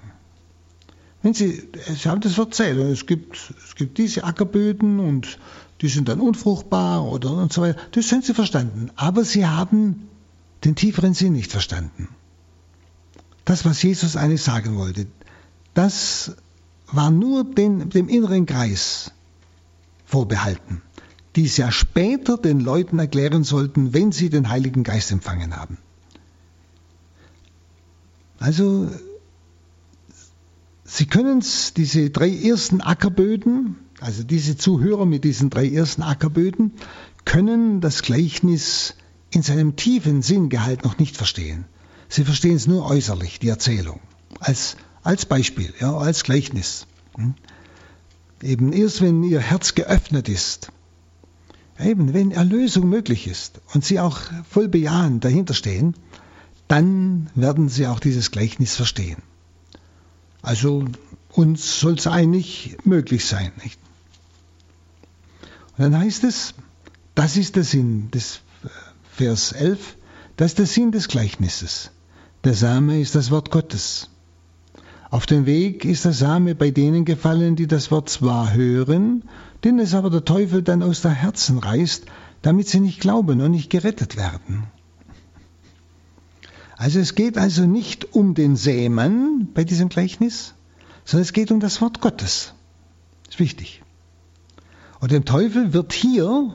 [1.22, 5.38] Wenn Sie, Sie haben das erzählt, es gibt, es gibt diese Ackerböden und
[5.80, 7.80] die sind dann unfruchtbar oder und so weiter.
[7.92, 8.90] Das sind Sie verstanden.
[8.96, 10.08] Aber Sie haben
[10.64, 12.08] den tieferen Sinn nicht verstanden.
[13.44, 15.06] Das, was Jesus eigentlich sagen wollte,
[15.74, 16.36] das
[16.90, 19.12] war nur den, dem inneren Kreis
[20.04, 20.82] vorbehalten
[21.38, 25.78] die es ja später den Leuten erklären sollten, wenn sie den Heiligen Geist empfangen haben.
[28.40, 28.90] Also,
[30.90, 36.72] Sie können es, diese drei ersten Ackerböden, also diese Zuhörer mit diesen drei ersten Ackerböden,
[37.26, 38.94] können das Gleichnis
[39.30, 41.66] in seinem tiefen Sinngehalt noch nicht verstehen.
[42.08, 44.00] Sie verstehen es nur äußerlich, die Erzählung,
[44.40, 46.86] als, als Beispiel, ja, als Gleichnis.
[47.16, 47.34] Hm?
[48.42, 50.72] Eben erst wenn ihr Herz geöffnet ist,
[51.80, 54.18] Eben, wenn Erlösung möglich ist und Sie auch
[54.50, 55.94] voll bejahend dahinter stehen,
[56.66, 59.22] dann werden sie auch dieses Gleichnis verstehen.
[60.48, 60.86] Also
[61.32, 63.52] uns soll es eigentlich möglich sein.
[63.62, 63.78] Nicht?
[65.76, 66.54] Und dann heißt es,
[67.14, 68.68] das ist der Sinn des äh,
[69.12, 69.98] Vers 11,
[70.38, 71.90] das ist der Sinn des Gleichnisses.
[72.44, 74.08] Der Same ist das Wort Gottes.
[75.10, 79.24] Auf dem Weg ist der Same bei denen gefallen, die das Wort zwar hören,
[79.64, 82.06] den es aber der Teufel dann aus der Herzen reißt,
[82.40, 84.68] damit sie nicht glauben und nicht gerettet werden.
[86.78, 90.54] Also es geht also nicht um den Sämann bei diesem Gleichnis,
[91.04, 92.54] sondern es geht um das Wort Gottes.
[93.24, 93.82] Das ist wichtig.
[95.00, 96.54] Und dem Teufel wird hier,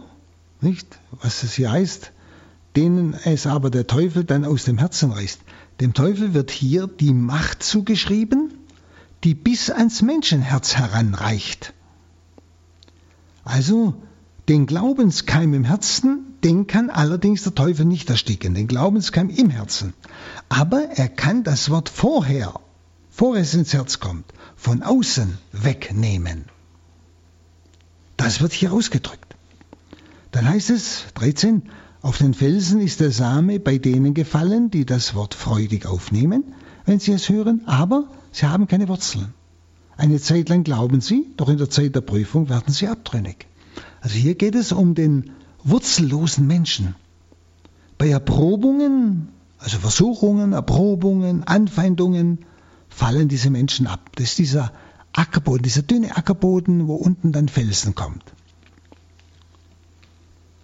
[0.62, 2.14] nicht, was es hier heißt,
[2.78, 5.42] denen es aber der Teufel dann aus dem Herzen reißt.
[5.82, 8.54] Dem Teufel wird hier die Macht zugeschrieben,
[9.26, 11.74] die bis ans Menschenherz heranreicht.
[13.44, 13.94] Also
[14.48, 19.94] den Glaubenskeim im Herzen, den kann allerdings der Teufel nicht ersticken, den Glaubenskeim im Herzen.
[20.50, 22.60] Aber er kann das Wort vorher,
[23.10, 24.26] vor es ins Herz kommt,
[24.56, 26.46] von außen wegnehmen.
[28.18, 29.36] Das wird hier ausgedrückt.
[30.32, 31.64] Dann heißt es 13,
[32.02, 36.54] auf den Felsen ist der Same bei denen gefallen, die das Wort freudig aufnehmen,
[36.86, 39.34] wenn sie es hören, aber sie haben keine Wurzeln.
[39.96, 43.48] Eine Zeit lang glauben sie, doch in der Zeit der Prüfung werden sie abtrünnig.
[44.02, 45.32] Also hier geht es um den
[45.64, 46.96] wurzellosen Menschen.
[47.98, 52.40] Bei Erprobungen, also Versuchungen, Erprobungen, Anfeindungen,
[52.90, 54.12] fallen diese Menschen ab.
[54.16, 54.72] Das ist dieser
[55.14, 58.24] Ackerboden, dieser dünne Ackerboden, wo unten dann Felsen kommt.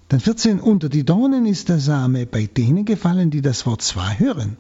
[0.10, 4.18] Dann 14, unter die Dornen ist der Same bei denen gefallen, die das Wort zwar
[4.18, 4.58] hören,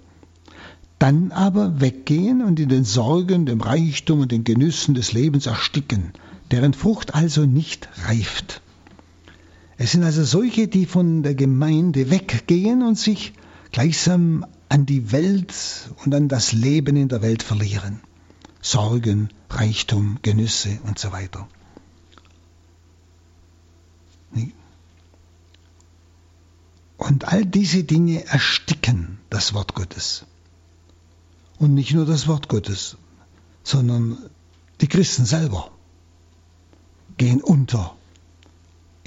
[1.00, 6.14] dann aber weggehen und in den Sorgen, dem Reichtum und den Genüssen des Lebens ersticken,
[6.52, 8.62] deren Frucht also nicht reift.
[9.82, 13.32] Es sind also solche, die von der Gemeinde weggehen und sich
[13.72, 15.54] gleichsam an die Welt
[16.04, 18.02] und an das Leben in der Welt verlieren.
[18.62, 21.48] Sorgen, Reichtum, Genüsse und so weiter.
[26.98, 30.26] Und all diese Dinge ersticken das Wort Gottes.
[31.58, 32.98] Und nicht nur das Wort Gottes,
[33.64, 34.18] sondern
[34.82, 35.72] die Christen selber
[37.16, 37.96] gehen unter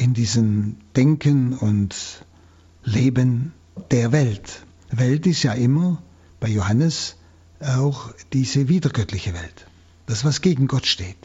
[0.02, 1.94] in diesem Denken und
[2.82, 3.52] Leben
[3.92, 4.64] der Welt.
[4.90, 6.02] Welt ist ja immer
[6.40, 7.16] bei Johannes
[7.60, 9.66] auch diese wiedergöttliche Welt,
[10.06, 11.16] das was gegen Gott steht.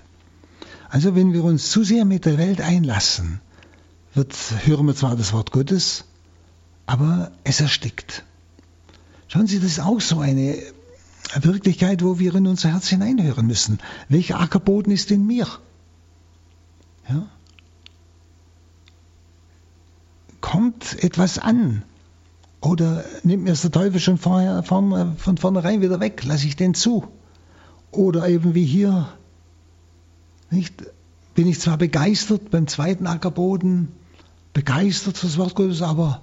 [0.90, 3.42] Also wenn wir uns zu sehr mit der Welt einlassen,
[4.14, 6.06] wird, hören wir zwar das Wort Gottes,
[6.86, 8.26] aber es erstickt.
[9.28, 10.56] Schauen Sie, das ist auch so eine
[11.42, 13.80] Wirklichkeit, wo wir in unser Herz hineinhören müssen.
[14.08, 15.48] Welcher Ackerboden ist in mir?
[17.10, 17.28] Ja?
[20.48, 21.84] Kommt etwas an?
[22.62, 26.24] Oder nimmt mir das der Teufel schon vorher, von, von vornherein wieder weg?
[26.24, 27.06] Lasse ich den zu?
[27.92, 29.10] Oder eben wie hier,
[30.50, 30.86] nicht?
[31.36, 33.90] bin ich zwar begeistert beim zweiten Ackerboden,
[34.54, 36.22] begeistert fürs Wort Gottes, aber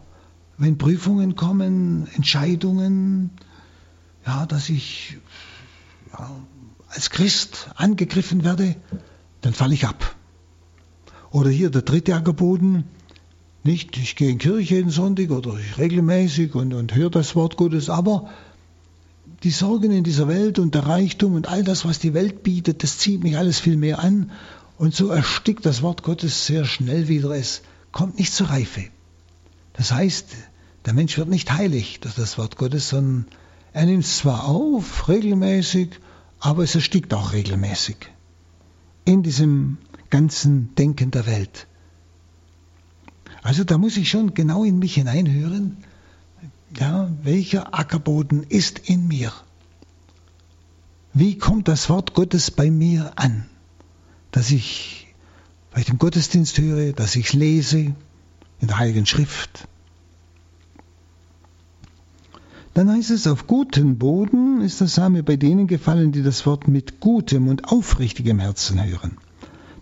[0.56, 3.28] wenn Prüfungen kommen, Entscheidungen,
[4.24, 5.18] ja, dass ich
[6.12, 6.30] ja,
[6.88, 8.74] als Christ angegriffen werde,
[9.42, 10.16] dann falle ich ab.
[11.30, 12.84] Oder hier der dritte Ackerboden,
[13.64, 17.56] nicht, ich gehe in Kirche jeden Sonntag oder ich regelmäßig und, und höre das Wort
[17.56, 18.30] Gottes, aber
[19.42, 22.82] die Sorgen in dieser Welt und der Reichtum und all das, was die Welt bietet,
[22.82, 24.30] das zieht mich alles viel mehr an
[24.76, 27.30] und so erstickt das Wort Gottes sehr schnell wieder.
[27.30, 27.62] Es
[27.92, 28.84] kommt nicht zur Reife.
[29.72, 30.26] Das heißt,
[30.84, 33.26] der Mensch wird nicht heilig durch das Wort Gottes, sondern
[33.72, 36.00] er nimmt es zwar auf, regelmäßig,
[36.38, 37.96] aber es erstickt auch regelmäßig
[39.04, 39.78] in diesem
[40.10, 41.66] ganzen Denken der Welt.
[43.44, 45.76] Also da muss ich schon genau in mich hineinhören,
[46.78, 49.32] ja, welcher Ackerboden ist in mir?
[51.12, 53.44] Wie kommt das Wort Gottes bei mir an?
[54.30, 55.14] Dass ich
[55.72, 57.94] bei dem Gottesdienst höre, dass ich lese
[58.60, 59.68] in der Heiligen Schrift.
[62.72, 66.66] Dann heißt es, auf guten Boden ist der Same bei denen gefallen, die das Wort
[66.66, 69.18] mit gutem und aufrichtigem Herzen hören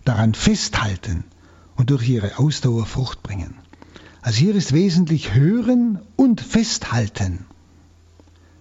[0.03, 1.23] daran festhalten
[1.75, 3.55] und durch ihre Ausdauer Frucht bringen.
[4.21, 7.45] Also hier ist wesentlich hören und festhalten.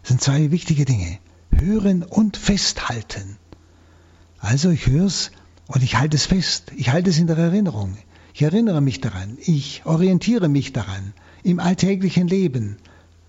[0.03, 1.19] Das sind zwei wichtige Dinge.
[1.51, 3.37] Hören und festhalten.
[4.39, 5.31] Also ich höre es
[5.69, 6.73] und ich halte es fest.
[6.77, 7.97] Ich halte es in der Erinnerung.
[8.35, 9.39] Ich erinnere mich daran.
[9.41, 11.13] Ich orientiere mich daran.
[11.45, 12.77] Im alltäglichen Leben.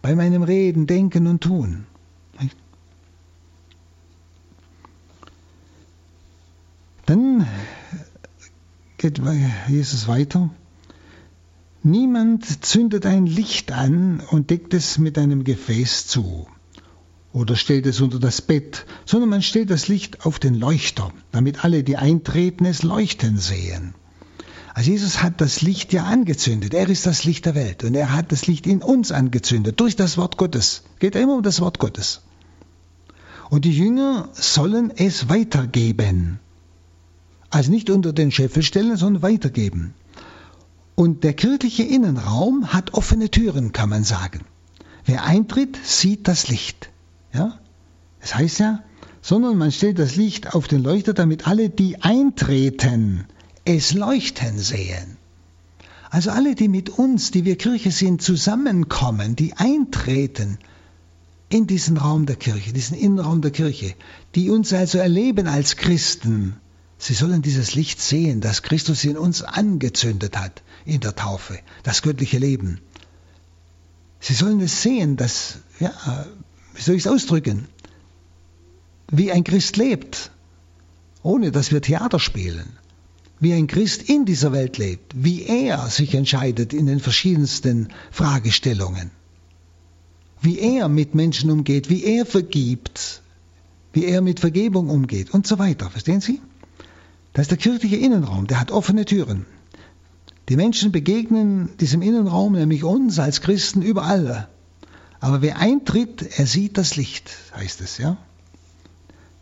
[0.02, 1.86] Bei meinem Reden, Denken und Tun.
[7.06, 7.46] Dann
[9.04, 9.22] geht
[9.68, 10.50] Jesus weiter.
[11.84, 16.48] Niemand zündet ein Licht an und deckt es mit einem Gefäß zu.
[17.34, 21.66] oder stellt es unter das Bett, sondern man stellt das Licht auf den Leuchter, damit
[21.66, 23.94] alle, die eintreten, es leuchten sehen.
[24.74, 26.74] Also Jesus hat das Licht ja angezündet.
[26.74, 29.98] Er ist das Licht der Welt und er hat das Licht in uns angezündet durch
[29.98, 30.84] das Wort Gottes.
[31.00, 32.22] Geht immer um das Wort Gottes.
[33.50, 36.40] Und die Jünger sollen es weitergeben.
[37.54, 39.94] Also nicht unter den Scheffel stellen, sondern weitergeben.
[40.96, 44.40] Und der kirchliche Innenraum hat offene Türen, kann man sagen.
[45.06, 46.90] Wer eintritt, sieht das Licht.
[47.32, 47.60] Ja?
[48.22, 48.84] Das heißt ja,
[49.22, 53.26] sondern man stellt das Licht auf den Leuchter, damit alle, die eintreten,
[53.66, 55.18] es leuchten sehen.
[56.10, 60.58] Also alle, die mit uns, die wir Kirche sind, zusammenkommen, die eintreten
[61.50, 63.94] in diesen Raum der Kirche, diesen Innenraum der Kirche,
[64.34, 66.58] die uns also erleben als Christen,
[67.06, 72.02] sie sollen dieses Licht sehen, das Christus in uns angezündet hat in der Taufe, das
[72.02, 72.80] göttliche Leben.
[74.20, 75.92] Sie sollen es sehen, dass, ja,
[76.74, 77.68] wie soll ich es ausdrücken,
[79.12, 80.32] wie ein Christ lebt,
[81.22, 82.78] ohne dass wir Theater spielen
[83.44, 89.12] wie ein Christ in dieser Welt lebt, wie er sich entscheidet in den verschiedensten Fragestellungen,
[90.42, 93.22] wie er mit Menschen umgeht, wie er vergibt,
[93.92, 95.90] wie er mit Vergebung umgeht und so weiter.
[95.90, 96.40] Verstehen Sie?
[97.34, 99.46] Das ist der kirchliche Innenraum, der hat offene Türen.
[100.50, 104.48] Die Menschen begegnen diesem Innenraum, nämlich uns als Christen, überall.
[105.20, 108.18] Aber wer eintritt, er sieht das Licht, heißt es, ja?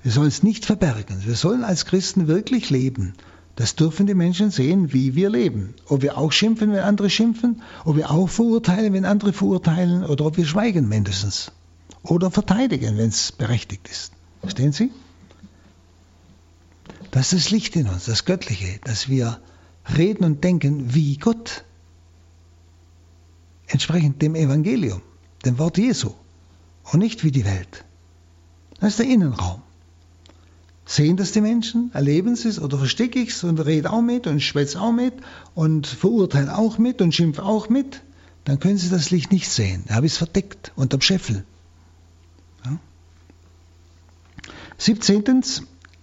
[0.04, 1.24] Wir sollen es nicht verbergen.
[1.26, 3.14] Wir sollen als Christen wirklich leben
[3.56, 5.76] das dürfen die Menschen sehen, wie wir leben.
[5.88, 10.26] Ob wir auch schimpfen, wenn andere schimpfen, ob wir auch verurteilen, wenn andere verurteilen, oder
[10.26, 11.52] ob wir schweigen mindestens.
[12.04, 14.14] Oder verteidigen, wenn es berechtigt ist.
[14.40, 14.92] Verstehen Sie?
[17.12, 19.40] Das ist das Licht in uns, das Göttliche, dass wir
[19.98, 21.66] reden und denken wie Gott.
[23.68, 25.02] Entsprechend dem Evangelium,
[25.46, 26.14] dem Wort Jesu.
[26.84, 27.86] Und nicht wie die Welt.
[28.80, 29.62] Das ist der Innenraum.
[30.86, 31.92] Sehen das die Menschen?
[31.94, 35.14] Erleben sie es oder verstecke ich es und rede auch mit und schwätze auch mit
[35.54, 38.02] und verurteile auch mit und schimpfe auch mit?
[38.46, 39.84] Dann können sie das Licht nicht sehen.
[39.88, 41.46] Da habe ich es verdeckt unterm Scheffel.
[42.66, 42.80] Ja?
[44.80, 45.44] 17.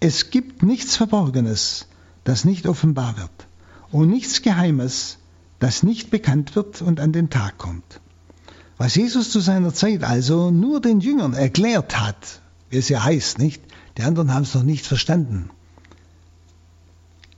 [0.01, 1.87] Es gibt nichts Verborgenes,
[2.25, 3.49] das nicht offenbar wird
[3.91, 5.19] und nichts Geheimes,
[5.59, 8.01] das nicht bekannt wird und an den Tag kommt.
[8.77, 12.41] Was Jesus zu seiner Zeit also nur den Jüngern erklärt hat,
[12.71, 13.61] wie es ja heißt, nicht?
[13.97, 15.51] Die anderen haben es noch nicht verstanden.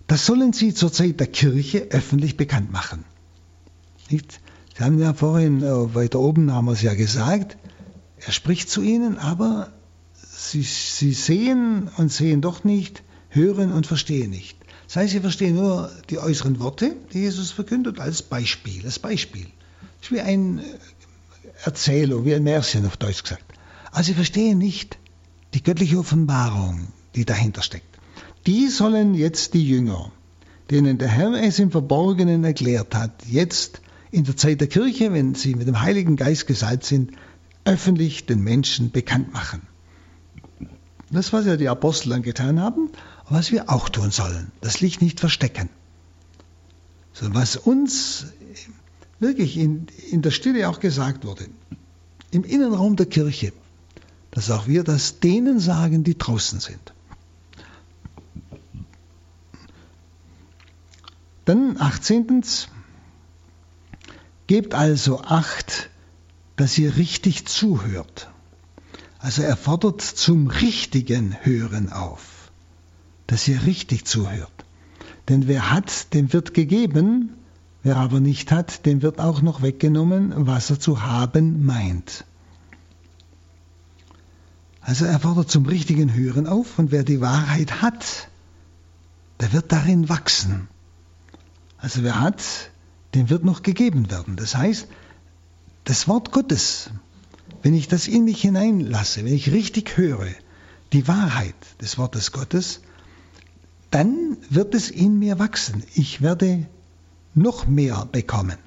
[0.06, 3.04] Das sollen sie zur Zeit der Kirche öffentlich bekannt machen.
[4.10, 4.40] Nicht?
[4.76, 7.56] Sie haben ja vorhin äh, weiter oben haben wir es ja gesagt,
[8.18, 9.72] er spricht zu ihnen, aber
[10.40, 14.56] sie, sie sehen und sehen doch nicht, hören und verstehen nicht.
[14.86, 18.84] Das heißt, sie verstehen nur die äußeren Worte, die Jesus verkündet, als Beispiel.
[18.84, 19.46] Als Beispiel.
[20.00, 20.64] Das ist wie eine
[21.64, 23.44] Erzählung, wie ein Märchen auf Deutsch gesagt.
[23.92, 24.98] Aber sie verstehen nicht,
[25.54, 27.98] die göttliche Offenbarung, die dahinter steckt.
[28.46, 30.10] Die sollen jetzt die Jünger,
[30.70, 33.80] denen der Herr es im Verborgenen erklärt hat, jetzt
[34.10, 37.12] in der Zeit der Kirche, wenn sie mit dem Heiligen Geist gesalbt sind,
[37.64, 39.62] öffentlich den Menschen bekannt machen.
[41.10, 42.90] Das, was ja die Apostel dann getan haben,
[43.28, 44.52] was wir auch tun sollen.
[44.60, 45.68] Das Licht nicht verstecken.
[47.12, 48.26] Sondern was uns
[49.18, 51.48] wirklich in, in der Stille auch gesagt wurde,
[52.30, 53.52] im Innenraum der Kirche,
[54.30, 56.94] dass auch wir das denen sagen, die draußen sind.
[61.44, 62.44] Dann 18.
[64.46, 65.90] Gebt also Acht,
[66.54, 68.29] dass ihr richtig zuhört.
[69.20, 72.50] Also er fordert zum richtigen Hören auf,
[73.26, 74.64] dass ihr richtig zuhört.
[75.28, 77.34] Denn wer hat, dem wird gegeben,
[77.82, 82.24] wer aber nicht hat, dem wird auch noch weggenommen, was er zu haben meint.
[84.80, 88.28] Also er fordert zum richtigen Hören auf und wer die Wahrheit hat,
[89.38, 90.68] der wird darin wachsen.
[91.76, 92.42] Also wer hat,
[93.14, 94.36] dem wird noch gegeben werden.
[94.36, 94.88] Das heißt,
[95.84, 96.90] das Wort Gottes,
[97.62, 100.28] wenn ich das in mich hineinlasse, wenn ich richtig höre,
[100.92, 102.80] die Wahrheit des Wortes Gottes,
[103.90, 105.82] dann wird es in mir wachsen.
[105.94, 106.66] Ich werde
[107.34, 108.58] noch mehr bekommen.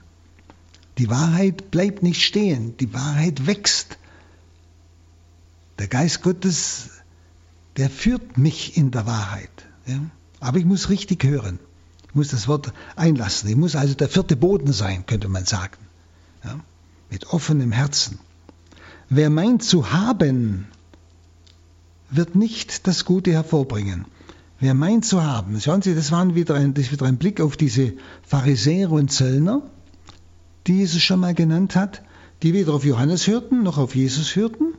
[0.97, 3.97] Die Wahrheit bleibt nicht stehen, die Wahrheit wächst.
[5.79, 6.89] Der Geist Gottes,
[7.77, 9.49] der führt mich in der Wahrheit.
[9.87, 9.99] Ja?
[10.39, 11.59] Aber ich muss richtig hören.
[12.09, 13.49] Ich muss das Wort einlassen.
[13.49, 15.77] Ich muss also der vierte Boden sein, könnte man sagen.
[16.43, 16.59] Ja?
[17.09, 18.19] Mit offenem Herzen.
[19.09, 20.67] Wer meint zu haben,
[22.09, 24.05] wird nicht das Gute hervorbringen.
[24.59, 27.41] Wer meint zu haben, schauen Sie, das, war wieder ein, das ist wieder ein Blick
[27.41, 29.61] auf diese Pharisäer und Zöllner,
[30.67, 32.01] die Jesus schon mal genannt hat,
[32.43, 34.73] die weder auf Johannes hörten noch auf Jesus hörten,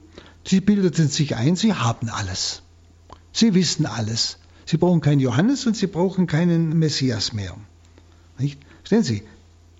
[0.47, 2.63] Sie bildeten sich ein, sie haben alles.
[3.33, 4.39] Sie wissen alles.
[4.67, 7.57] Sie brauchen keinen Johannes und sie brauchen keinen Messias mehr.
[8.39, 8.61] Nicht?
[8.83, 9.23] Verstehen Sie?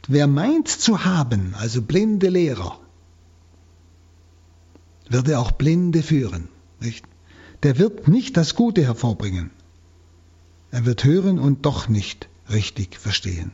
[0.09, 2.79] Wer meint zu haben, also blinde Lehrer,
[5.09, 6.49] wird er auch Blinde führen.
[6.81, 7.05] Nicht?
[7.63, 9.51] Der wird nicht das Gute hervorbringen.
[10.71, 13.53] Er wird hören und doch nicht richtig verstehen.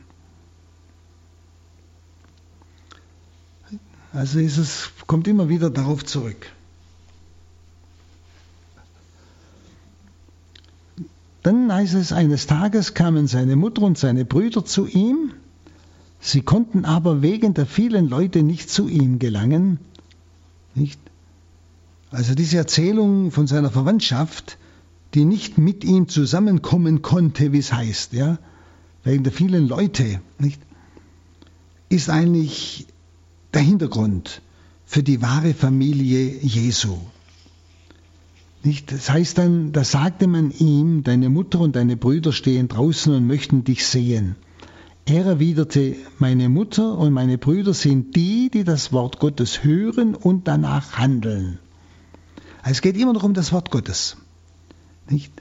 [4.13, 6.51] Also es, kommt immer wieder darauf zurück.
[11.43, 15.33] Dann heißt es, eines Tages kamen seine Mutter und seine Brüder zu ihm,
[16.19, 19.79] sie konnten aber wegen der vielen Leute nicht zu ihm gelangen.
[20.75, 20.99] Nicht?
[22.11, 24.57] Also diese Erzählung von seiner Verwandtschaft,
[25.13, 28.37] die nicht mit ihm zusammenkommen konnte, wie es heißt, ja,
[29.03, 30.61] wegen der vielen Leute, nicht,
[31.89, 32.87] ist eigentlich
[33.53, 34.41] der Hintergrund
[34.85, 36.97] für die wahre Familie Jesu.
[38.63, 38.91] Nicht?
[38.91, 43.25] Das heißt dann, da sagte man ihm, deine Mutter und deine Brüder stehen draußen und
[43.25, 44.35] möchten dich sehen.
[45.05, 50.47] Er erwiderte, meine Mutter und meine Brüder sind die, die das Wort Gottes hören und
[50.47, 51.57] danach handeln.
[52.63, 54.17] Es geht immer noch um das Wort Gottes.
[55.09, 55.33] Nicht?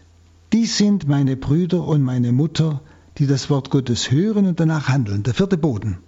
[0.52, 2.80] Die sind meine Brüder und meine Mutter,
[3.18, 5.22] die das Wort Gottes hören und danach handeln.
[5.22, 5.98] Der vierte Boden.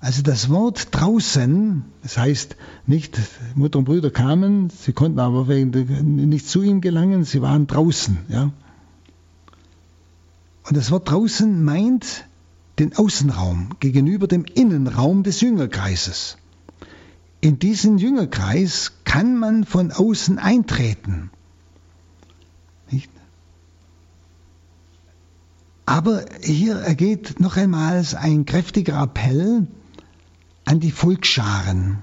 [0.00, 3.18] Also das Wort draußen, das heißt nicht,
[3.56, 8.18] Mutter und Brüder kamen, sie konnten aber nicht zu ihm gelangen, sie waren draußen.
[8.28, 8.52] Ja?
[10.68, 12.26] Und das Wort draußen meint
[12.78, 16.36] den Außenraum gegenüber dem Innenraum des Jüngerkreises.
[17.40, 21.30] In diesen Jüngerkreis kann man von außen eintreten.
[22.90, 23.10] Nicht?
[25.86, 29.66] Aber hier ergeht noch einmal ein kräftiger Appell
[30.66, 32.02] an die Volksscharen,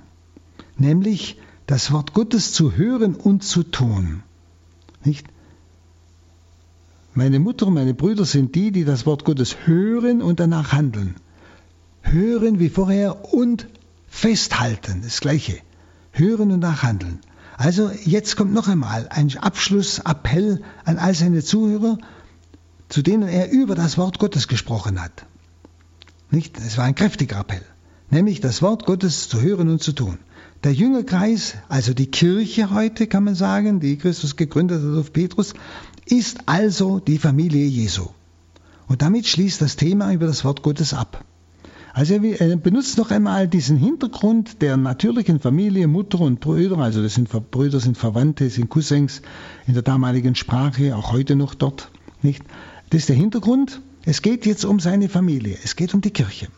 [0.78, 4.24] nämlich das Wort Gottes zu hören und zu tun.
[5.04, 5.28] Nicht?
[7.14, 11.16] Meine Mutter und meine Brüder sind die, die das Wort Gottes hören und danach handeln.
[12.02, 13.68] Hören wie vorher und
[14.08, 15.62] festhalten, das Gleiche.
[16.18, 17.20] Hören und nachhandeln.
[17.58, 21.98] Also jetzt kommt noch einmal ein Abschlussappell an all seine Zuhörer,
[22.90, 25.26] zu denen er über das Wort Gottes gesprochen hat.
[26.32, 26.58] Nicht?
[26.60, 27.64] Es war ein kräftiger Appell
[28.10, 30.18] nämlich das Wort Gottes zu hören und zu tun.
[30.64, 35.54] Der Jüngerkreis, also die Kirche heute kann man sagen, die Christus gegründet hat auf Petrus,
[36.06, 38.08] ist also die Familie Jesu.
[38.88, 41.24] Und damit schließt das Thema über das Wort Gottes ab.
[41.96, 47.14] Also er benutzt noch einmal diesen Hintergrund der natürlichen Familie, Mutter und Brüder, also das
[47.14, 49.22] sind Brüder, sind Verwandte, sind Cousins
[49.66, 51.90] in der damaligen Sprache, auch heute noch dort,
[52.22, 52.44] nicht?
[52.90, 53.80] Das ist der Hintergrund.
[54.04, 56.50] Es geht jetzt um seine Familie, es geht um die Kirche.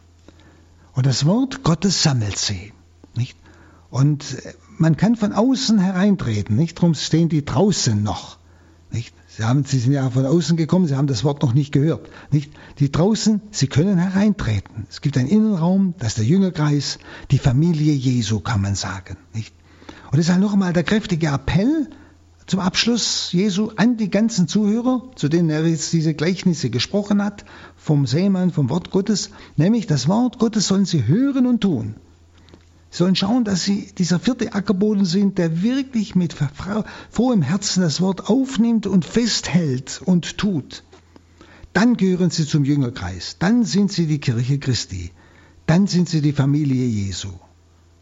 [0.93, 2.73] Und das Wort Gottes sammelt sie.
[3.15, 3.37] Nicht?
[3.91, 4.25] Und
[4.79, 6.55] man kann von außen hereintreten.
[6.55, 6.79] Nicht?
[6.79, 8.39] Darum stehen die draußen noch.
[9.37, 12.09] Sie, haben, sie sind ja von außen gekommen, sie haben das Wort noch nicht gehört.
[12.31, 12.51] Nicht?
[12.79, 14.87] Die draußen, sie können hereintreten.
[14.89, 16.97] Es gibt einen Innenraum, das ist der Jüngerkreis,
[17.29, 19.15] die Familie Jesu, kann man sagen.
[19.35, 19.53] Nicht?
[20.11, 21.87] Und halt noch einmal der kräftige Appell
[22.47, 27.45] zum Abschluss Jesu an die ganzen Zuhörer, zu denen er jetzt diese Gleichnisse gesprochen hat,
[27.75, 31.93] vom Seemann, vom Wort Gottes, nämlich das Wort Gottes sollen sie hören und tun.
[32.97, 36.35] Sollen schauen, dass sie dieser vierte Ackerboden sind, der wirklich mit
[37.11, 40.83] frohem Herzen das Wort aufnimmt und festhält und tut.
[41.73, 45.11] Dann gehören sie zum Jüngerkreis, dann sind sie die Kirche Christi,
[45.67, 47.29] dann sind sie die Familie Jesu.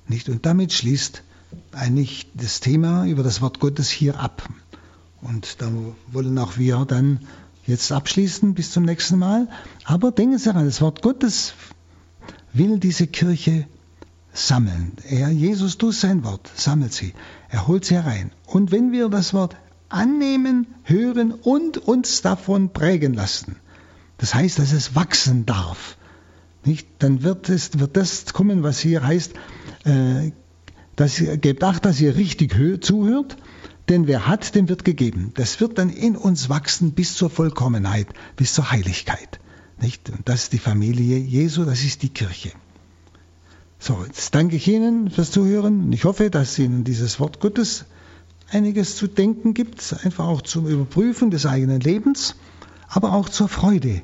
[0.07, 0.29] Nicht?
[0.29, 1.23] Und damit schließt
[1.73, 4.47] eigentlich das Thema über das Wort Gottes hier ab.
[5.19, 5.69] Und da
[6.09, 7.19] wollen auch wir dann
[7.67, 9.49] jetzt abschließen bis zum nächsten Mal.
[9.83, 11.53] Aber denken Sie daran, das Wort Gottes
[12.53, 13.67] will diese Kirche
[14.35, 14.93] sammeln.
[15.09, 17.13] Er, Jesus, durch sein Wort, sammelt sie.
[17.49, 18.31] Er holt sie herein.
[18.45, 19.55] Und wenn wir das Wort
[19.89, 23.55] annehmen, hören und uns davon prägen lassen,
[24.17, 25.97] das heißt, dass es wachsen darf,
[26.63, 26.87] nicht?
[26.99, 29.33] dann wird, es, wird das kommen, was hier heißt,
[29.85, 30.31] äh,
[30.95, 33.37] dass gebt Acht, dass ihr richtig zuhört,
[33.89, 35.31] denn wer hat, dem wird gegeben.
[35.35, 39.39] Das wird dann in uns wachsen bis zur Vollkommenheit, bis zur Heiligkeit.
[39.79, 40.09] Nicht?
[40.09, 42.51] Und das ist die Familie Jesu, das ist die Kirche.
[43.87, 47.85] So, jetzt danke ich Ihnen fürs Zuhören und ich hoffe, dass Ihnen dieses Wort Gottes
[48.49, 52.35] einiges zu denken gibt, einfach auch zum Überprüfen des eigenen Lebens,
[52.87, 54.01] aber auch zur Freude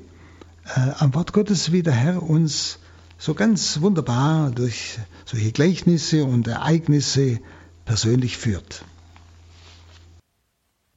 [0.76, 2.78] äh, am Wort Gottes, wie der Herr uns
[3.18, 7.40] so ganz wunderbar durch solche Gleichnisse und Ereignisse
[7.84, 8.86] persönlich führt.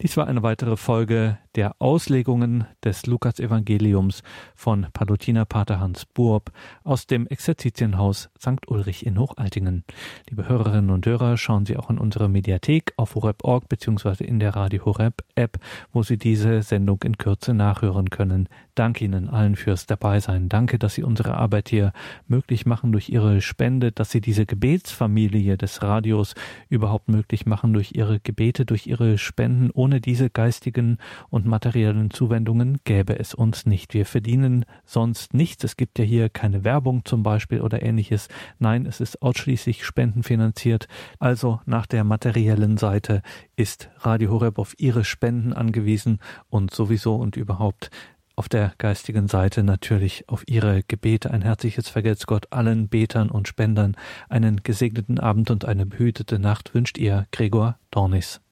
[0.03, 4.23] Dies war eine weitere Folge der Auslegungen des Lukas-Evangeliums
[4.55, 6.53] von Palutiner Pater Hans Burb
[6.83, 8.69] aus dem Exerzitienhaus St.
[8.69, 9.85] Ulrich in Hochaltingen.
[10.29, 14.25] Liebe Hörerinnen und Hörer, schauen Sie auch in unsere Mediathek auf horeb.org bzw.
[14.25, 15.59] in der Radio Horeb App,
[15.93, 18.49] wo Sie diese Sendung in Kürze nachhören können.
[18.75, 20.49] Danke Ihnen allen fürs Dabeisein.
[20.49, 21.93] Danke, dass Sie unsere Arbeit hier
[22.27, 26.35] möglich machen durch Ihre Spende, dass Sie diese Gebetsfamilie des Radios
[26.69, 29.71] überhaupt möglich machen durch Ihre Gebete, durch Ihre Spenden.
[29.73, 30.99] Ohne diese geistigen
[31.45, 33.93] und materiellen Zuwendungen gäbe es uns nicht.
[33.93, 35.63] Wir verdienen sonst nichts.
[35.63, 38.29] Es gibt ja hier keine Werbung zum Beispiel oder ähnliches.
[38.59, 40.89] Nein, es ist ausschließlich spendenfinanziert.
[41.19, 43.21] Also nach der materiellen Seite
[43.57, 46.19] ist Radio Horeb auf Ihre Spenden angewiesen
[46.49, 47.91] und sowieso und überhaupt
[48.37, 51.31] auf der geistigen Seite natürlich auf Ihre Gebete.
[51.31, 53.97] Ein herzliches Vergelt's Gott allen Betern und Spendern.
[54.31, 58.41] Einen gesegneten Abend und eine behütete Nacht wünscht Ihr Gregor Dornis.